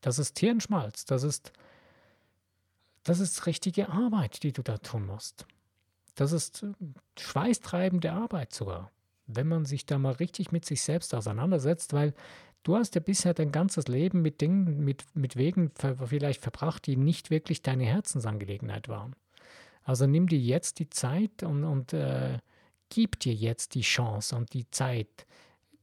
Das 0.00 0.18
ist 0.18 0.38
Hirnschmalz, 0.38 1.04
das 1.04 1.22
ist, 1.22 1.52
das 3.04 3.20
ist 3.20 3.46
richtige 3.46 3.90
Arbeit, 3.90 4.42
die 4.42 4.52
du 4.52 4.62
da 4.62 4.78
tun 4.78 5.06
musst. 5.06 5.46
Das 6.14 6.32
ist 6.32 6.62
äh, 6.62 6.72
schweißtreibende 7.18 8.12
Arbeit 8.12 8.52
sogar, 8.52 8.90
wenn 9.26 9.46
man 9.46 9.64
sich 9.64 9.86
da 9.86 9.98
mal 9.98 10.12
richtig 10.12 10.52
mit 10.52 10.64
sich 10.64 10.82
selbst 10.82 11.14
auseinandersetzt, 11.14 11.92
weil 11.92 12.14
du 12.62 12.76
hast 12.76 12.94
ja 12.94 13.00
bisher 13.00 13.34
dein 13.34 13.52
ganzes 13.52 13.88
Leben 13.88 14.22
mit 14.22 14.40
Dingen, 14.40 14.84
mit, 14.84 15.04
mit 15.14 15.36
Wegen 15.36 15.70
vielleicht 16.04 16.42
verbracht, 16.42 16.86
die 16.86 16.96
nicht 16.96 17.30
wirklich 17.30 17.62
deine 17.62 17.84
Herzensangelegenheit 17.84 18.88
waren. 18.88 19.14
Also 19.90 20.06
nimm 20.06 20.28
dir 20.28 20.38
jetzt 20.38 20.78
die 20.78 20.88
Zeit 20.88 21.42
und, 21.42 21.64
und 21.64 21.92
äh, 21.92 22.38
gib 22.90 23.18
dir 23.18 23.34
jetzt 23.34 23.74
die 23.74 23.80
Chance 23.80 24.36
und 24.36 24.52
die 24.54 24.70
Zeit, 24.70 25.26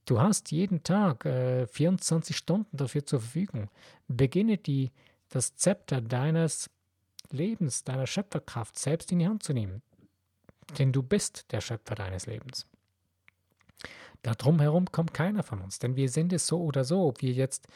Du 0.05 0.21
hast 0.21 0.51
jeden 0.51 0.83
Tag 0.83 1.25
äh, 1.25 1.67
24 1.67 2.37
Stunden 2.37 2.77
dafür 2.77 3.05
zur 3.05 3.19
Verfügung. 3.19 3.69
Beginne 4.07 4.57
die, 4.57 4.93
das 5.27 5.57
Zepter 5.57 5.99
deines 5.99 6.69
Lebens, 7.29 7.83
deiner 7.83 8.07
Schöpferkraft 8.07 8.79
selbst 8.79 9.11
in 9.11 9.19
die 9.19 9.27
Hand 9.27 9.43
zu 9.43 9.51
nehmen. 9.51 9.81
Denn 10.79 10.93
du 10.93 11.03
bist 11.03 11.51
der 11.51 11.59
Schöpfer 11.59 11.95
deines 11.95 12.25
Lebens. 12.25 12.65
Darum 14.21 14.61
herum 14.61 14.89
kommt 14.89 15.13
keiner 15.13 15.43
von 15.43 15.59
uns, 15.59 15.77
denn 15.79 15.97
wir 15.97 16.07
sind 16.07 16.31
es 16.31 16.47
so 16.47 16.61
oder 16.61 16.85
so, 16.85 17.05
ob 17.05 17.21
wir 17.21 17.33
jetzt 17.33 17.67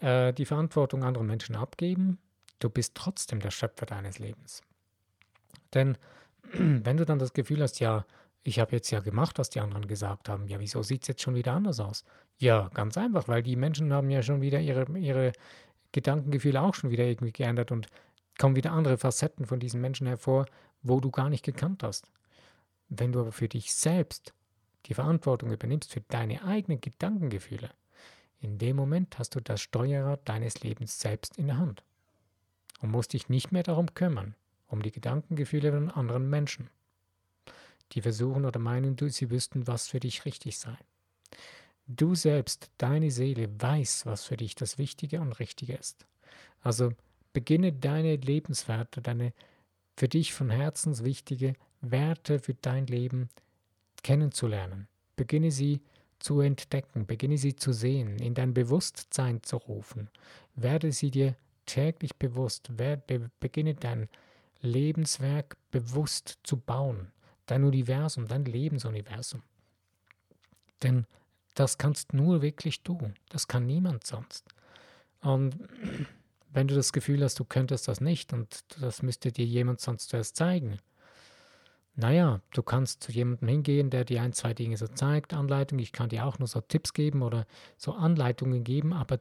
äh, 0.00 0.34
die 0.34 0.44
Verantwortung 0.44 1.04
anderen 1.04 1.26
Menschen 1.26 1.56
abgeben, 1.56 2.18
du 2.58 2.68
bist 2.68 2.94
trotzdem 2.94 3.40
der 3.40 3.50
Schöpfer 3.50 3.86
deines 3.86 4.18
Lebens. 4.18 4.60
Denn 5.76 5.96
wenn 6.52 6.96
du 6.96 7.04
dann 7.04 7.20
das 7.20 7.32
Gefühl 7.32 7.62
hast, 7.62 7.78
ja, 7.78 8.04
ich 8.42 8.58
habe 8.58 8.72
jetzt 8.72 8.90
ja 8.90 9.00
gemacht, 9.00 9.38
was 9.38 9.50
die 9.50 9.60
anderen 9.60 9.86
gesagt 9.86 10.28
haben. 10.28 10.46
Ja, 10.46 10.60
wieso 10.60 10.82
sieht 10.82 11.02
es 11.02 11.08
jetzt 11.08 11.22
schon 11.22 11.34
wieder 11.34 11.52
anders 11.52 11.80
aus? 11.80 12.04
Ja, 12.38 12.68
ganz 12.74 12.96
einfach, 12.96 13.28
weil 13.28 13.42
die 13.42 13.56
Menschen 13.56 13.92
haben 13.92 14.10
ja 14.10 14.22
schon 14.22 14.40
wieder 14.40 14.60
ihre, 14.60 14.86
ihre 14.98 15.32
Gedankengefühle 15.92 16.60
auch 16.60 16.74
schon 16.74 16.90
wieder 16.90 17.04
irgendwie 17.04 17.32
geändert 17.32 17.72
und 17.72 17.88
kommen 18.38 18.56
wieder 18.56 18.72
andere 18.72 18.98
Facetten 18.98 19.46
von 19.46 19.60
diesen 19.60 19.80
Menschen 19.80 20.06
hervor, 20.06 20.46
wo 20.82 21.00
du 21.00 21.10
gar 21.10 21.28
nicht 21.28 21.44
gekannt 21.44 21.82
hast. 21.82 22.10
Wenn 22.88 23.12
du 23.12 23.20
aber 23.20 23.32
für 23.32 23.48
dich 23.48 23.74
selbst 23.74 24.32
die 24.86 24.94
Verantwortung 24.94 25.52
übernimmst 25.52 25.92
für 25.92 26.02
deine 26.02 26.44
eigenen 26.44 26.80
Gedankengefühle, 26.80 27.70
in 28.38 28.58
dem 28.58 28.76
Moment 28.76 29.18
hast 29.18 29.34
du 29.34 29.40
das 29.40 29.60
Steuerrad 29.60 30.28
deines 30.28 30.60
Lebens 30.60 31.00
selbst 31.00 31.36
in 31.38 31.48
der 31.48 31.58
Hand 31.58 31.82
und 32.80 32.90
musst 32.92 33.12
dich 33.12 33.28
nicht 33.28 33.50
mehr 33.50 33.64
darum 33.64 33.94
kümmern, 33.94 34.36
um 34.68 34.82
die 34.82 34.92
Gedankengefühle 34.92 35.72
von 35.72 35.90
anderen 35.90 36.28
Menschen 36.28 36.70
die 37.92 38.02
versuchen 38.02 38.44
oder 38.44 38.58
meinen, 38.58 38.96
du, 38.96 39.08
sie 39.08 39.30
wüssten, 39.30 39.66
was 39.66 39.88
für 39.88 40.00
dich 40.00 40.24
richtig 40.24 40.58
sei. 40.58 40.76
Du 41.86 42.14
selbst, 42.14 42.70
deine 42.78 43.10
Seele 43.10 43.48
weiß, 43.60 44.06
was 44.06 44.24
für 44.24 44.36
dich 44.36 44.54
das 44.54 44.78
Wichtige 44.78 45.20
und 45.20 45.38
Richtige 45.38 45.74
ist. 45.74 46.06
Also 46.60 46.92
beginne 47.32 47.72
deine 47.72 48.16
Lebenswerte, 48.16 49.00
deine 49.00 49.32
für 49.96 50.08
dich 50.08 50.34
von 50.34 50.50
Herzens 50.50 51.04
wichtige 51.04 51.54
Werte 51.80 52.40
für 52.40 52.54
dein 52.54 52.86
Leben 52.86 53.28
kennenzulernen. 54.02 54.88
Beginne 55.14 55.50
sie 55.50 55.80
zu 56.18 56.40
entdecken, 56.40 57.06
beginne 57.06 57.38
sie 57.38 57.54
zu 57.54 57.72
sehen, 57.72 58.18
in 58.18 58.34
dein 58.34 58.52
Bewusstsein 58.52 59.42
zu 59.42 59.56
rufen. 59.58 60.10
Werde 60.54 60.90
sie 60.90 61.10
dir 61.10 61.36
täglich 61.66 62.16
bewusst, 62.16 62.78
werde, 62.78 63.30
beginne 63.38 63.74
dein 63.74 64.08
Lebenswerk 64.60 65.56
bewusst 65.70 66.38
zu 66.42 66.56
bauen 66.56 67.12
dein 67.46 67.64
Universum, 67.64 68.26
dein 68.26 68.44
Lebensuniversum. 68.44 69.42
Denn 70.82 71.06
das 71.54 71.78
kannst 71.78 72.12
nur 72.12 72.42
wirklich 72.42 72.82
du. 72.82 73.12
Das 73.28 73.48
kann 73.48 73.66
niemand 73.66 74.06
sonst. 74.06 74.44
Und 75.20 75.56
wenn 76.52 76.68
du 76.68 76.74
das 76.74 76.92
Gefühl 76.92 77.22
hast, 77.22 77.38
du 77.38 77.44
könntest 77.44 77.88
das 77.88 78.00
nicht 78.00 78.32
und 78.32 78.64
das 78.80 79.02
müsste 79.02 79.32
dir 79.32 79.46
jemand 79.46 79.80
sonst 79.80 80.08
zuerst 80.08 80.36
zeigen, 80.36 80.78
naja, 81.98 82.42
du 82.52 82.62
kannst 82.62 83.02
zu 83.04 83.10
jemandem 83.10 83.48
hingehen, 83.48 83.88
der 83.88 84.04
dir 84.04 84.20
ein, 84.20 84.34
zwei 84.34 84.52
Dinge 84.52 84.76
so 84.76 84.86
zeigt, 84.86 85.32
Anleitung. 85.32 85.78
Ich 85.78 85.92
kann 85.92 86.10
dir 86.10 86.26
auch 86.26 86.38
nur 86.38 86.46
so 86.46 86.60
Tipps 86.60 86.92
geben 86.92 87.22
oder 87.22 87.46
so 87.78 87.94
Anleitungen 87.94 88.64
geben, 88.64 88.92
aber 88.92 89.18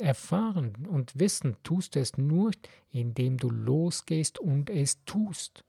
erfahren 0.00 0.86
und 0.88 1.18
wissen 1.18 1.56
tust 1.62 1.94
du 1.94 2.00
es 2.00 2.16
nur, 2.16 2.52
indem 2.90 3.36
du 3.36 3.50
losgehst 3.50 4.38
und 4.38 4.70
es 4.70 5.04
tust. 5.04 5.64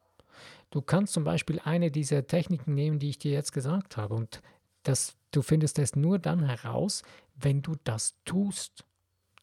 Du 0.70 0.82
kannst 0.82 1.14
zum 1.14 1.24
Beispiel 1.24 1.60
eine 1.64 1.92
dieser 1.92 2.28
Techniken 2.28 2.74
nehmen, 2.74 3.00
die 3.00 3.10
ich 3.10 3.20
dir 3.20 3.32
jetzt 3.32 3.54
gesagt 3.54 3.98
habe. 3.98 4.16
Und 4.16 4.42
das, 4.84 5.16
du 5.32 5.42
findest 5.42 5.80
es 5.80 5.96
nur 5.96 6.20
dann 6.20 6.44
heraus, 6.44 7.04
wenn 7.36 7.62
du 7.62 7.76
das 7.84 8.16
tust. 8.26 8.84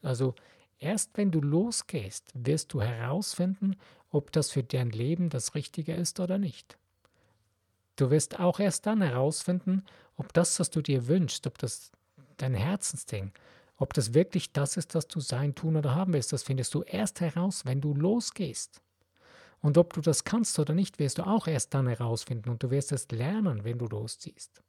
Also 0.03 0.35
erst 0.79 1.11
wenn 1.14 1.31
du 1.31 1.40
losgehst, 1.40 2.31
wirst 2.35 2.73
du 2.73 2.83
herausfinden, 2.83 3.77
ob 4.11 4.33
das 4.33 4.51
für 4.51 4.62
dein 4.62 4.90
Leben 4.90 5.31
das 5.31 5.55
Richtige 5.55 5.94
ist 5.94 6.20
oder 6.20 6.38
nicht. 6.38 6.79
Du 7.97 8.11
wirst 8.11 8.38
auch 8.38 8.61
erst 8.61 8.87
dann 8.87 9.03
herausfinden, 9.03 9.85
ob 10.16 10.33
das, 10.33 10.59
was 10.61 10.70
du 10.70 10.83
dir 10.83 11.07
wünschst, 11.07 11.47
ob 11.47 11.59
das 11.59 11.90
dein 12.37 12.55
Herzensding, 12.55 13.33
ob 13.85 13.92
das 13.92 14.14
wirklich 14.14 14.51
das 14.51 14.79
ist, 14.79 14.94
was 14.94 15.09
du 15.09 15.20
sein, 15.20 15.55
tun 15.55 15.77
oder 15.77 15.94
haben 15.94 16.14
willst, 16.14 16.33
das 16.33 16.42
findest 16.42 16.73
du 16.73 16.81
erst 16.85 17.20
heraus, 17.20 17.66
wenn 17.66 17.83
du 17.83 17.92
losgehst. 17.92 18.81
Und 19.61 19.77
ob 19.77 19.92
du 19.92 20.01
das 20.01 20.25
kannst 20.25 20.59
oder 20.59 20.73
nicht, 20.73 20.99
wirst 20.99 21.18
du 21.18 21.27
auch 21.27 21.47
erst 21.47 21.75
dann 21.75 21.87
herausfinden 21.87 22.49
und 22.49 22.62
du 22.62 22.70
wirst 22.70 22.92
es 22.92 23.11
lernen, 23.11 23.62
wenn 23.62 23.77
du 23.77 23.85
losziehst. 23.85 24.62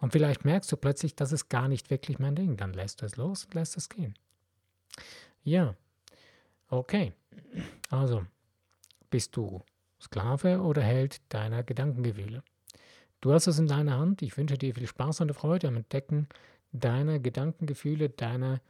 Und 0.00 0.12
vielleicht 0.12 0.46
merkst 0.46 0.72
du 0.72 0.78
plötzlich, 0.78 1.14
das 1.14 1.32
ist 1.32 1.50
gar 1.50 1.68
nicht 1.68 1.90
wirklich 1.90 2.18
mein 2.18 2.34
Ding. 2.34 2.56
Dann 2.56 2.72
lässt 2.72 3.02
du 3.02 3.06
es 3.06 3.16
los 3.16 3.44
und 3.44 3.52
lässt 3.52 3.76
es 3.76 3.90
gehen. 3.90 4.14
Ja, 5.44 5.74
okay. 6.68 7.12
Also, 7.90 8.24
bist 9.10 9.36
du 9.36 9.60
Sklave 10.00 10.62
oder 10.62 10.80
Held 10.80 11.20
deiner 11.28 11.62
Gedankengefühle? 11.62 12.42
Du 13.20 13.34
hast 13.34 13.48
es 13.48 13.58
in 13.58 13.66
deiner 13.66 13.98
Hand. 13.98 14.22
Ich 14.22 14.34
wünsche 14.38 14.56
dir 14.56 14.74
viel 14.74 14.86
Spaß 14.86 15.20
und 15.20 15.34
Freude 15.34 15.68
am 15.68 15.76
Entdecken 15.76 16.26
deiner 16.72 17.18
Gedankengefühle, 17.18 18.10
deiner 18.10 18.60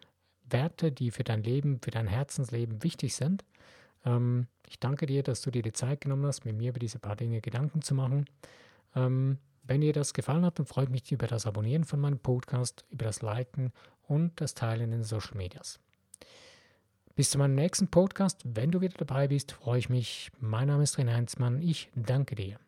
Werte, 0.48 0.92
die 0.92 1.10
für 1.10 1.24
dein 1.24 1.42
Leben, 1.42 1.80
für 1.82 1.90
dein 1.90 2.06
Herzensleben 2.06 2.82
wichtig 2.82 3.14
sind. 3.14 3.44
Ähm, 4.04 4.46
ich 4.68 4.78
danke 4.78 5.06
dir, 5.06 5.22
dass 5.22 5.42
du 5.42 5.50
dir 5.50 5.62
die 5.62 5.72
Zeit 5.72 6.02
genommen 6.02 6.26
hast, 6.26 6.44
mit 6.44 6.56
mir 6.56 6.70
über 6.70 6.78
diese 6.78 6.98
paar 6.98 7.16
Dinge 7.16 7.40
Gedanken 7.40 7.82
zu 7.82 7.94
machen. 7.94 8.26
Ähm, 8.94 9.38
wenn 9.64 9.80
dir 9.80 9.92
das 9.92 10.14
gefallen 10.14 10.44
hat, 10.44 10.58
dann 10.58 10.66
freue 10.66 10.84
ich 10.84 10.90
mich 10.90 11.10
über 11.10 11.26
das 11.26 11.46
Abonnieren 11.46 11.84
von 11.84 12.00
meinem 12.00 12.18
Podcast, 12.18 12.84
über 12.90 13.04
das 13.04 13.22
Liken 13.22 13.72
und 14.06 14.40
das 14.40 14.54
Teilen 14.54 14.84
in 14.84 14.90
den 14.92 15.04
Social 15.04 15.36
Medias. 15.36 15.80
Bis 17.16 17.30
zu 17.30 17.38
meinem 17.38 17.54
nächsten 17.54 17.88
Podcast. 17.88 18.42
Wenn 18.44 18.70
du 18.70 18.80
wieder 18.80 18.94
dabei 18.98 19.28
bist, 19.28 19.52
freue 19.52 19.78
ich 19.78 19.88
mich. 19.88 20.30
Mein 20.38 20.68
Name 20.68 20.84
ist 20.84 20.98
René 20.98 21.14
Heinzmann. 21.14 21.62
Ich 21.62 21.90
danke 21.94 22.34
dir. 22.34 22.65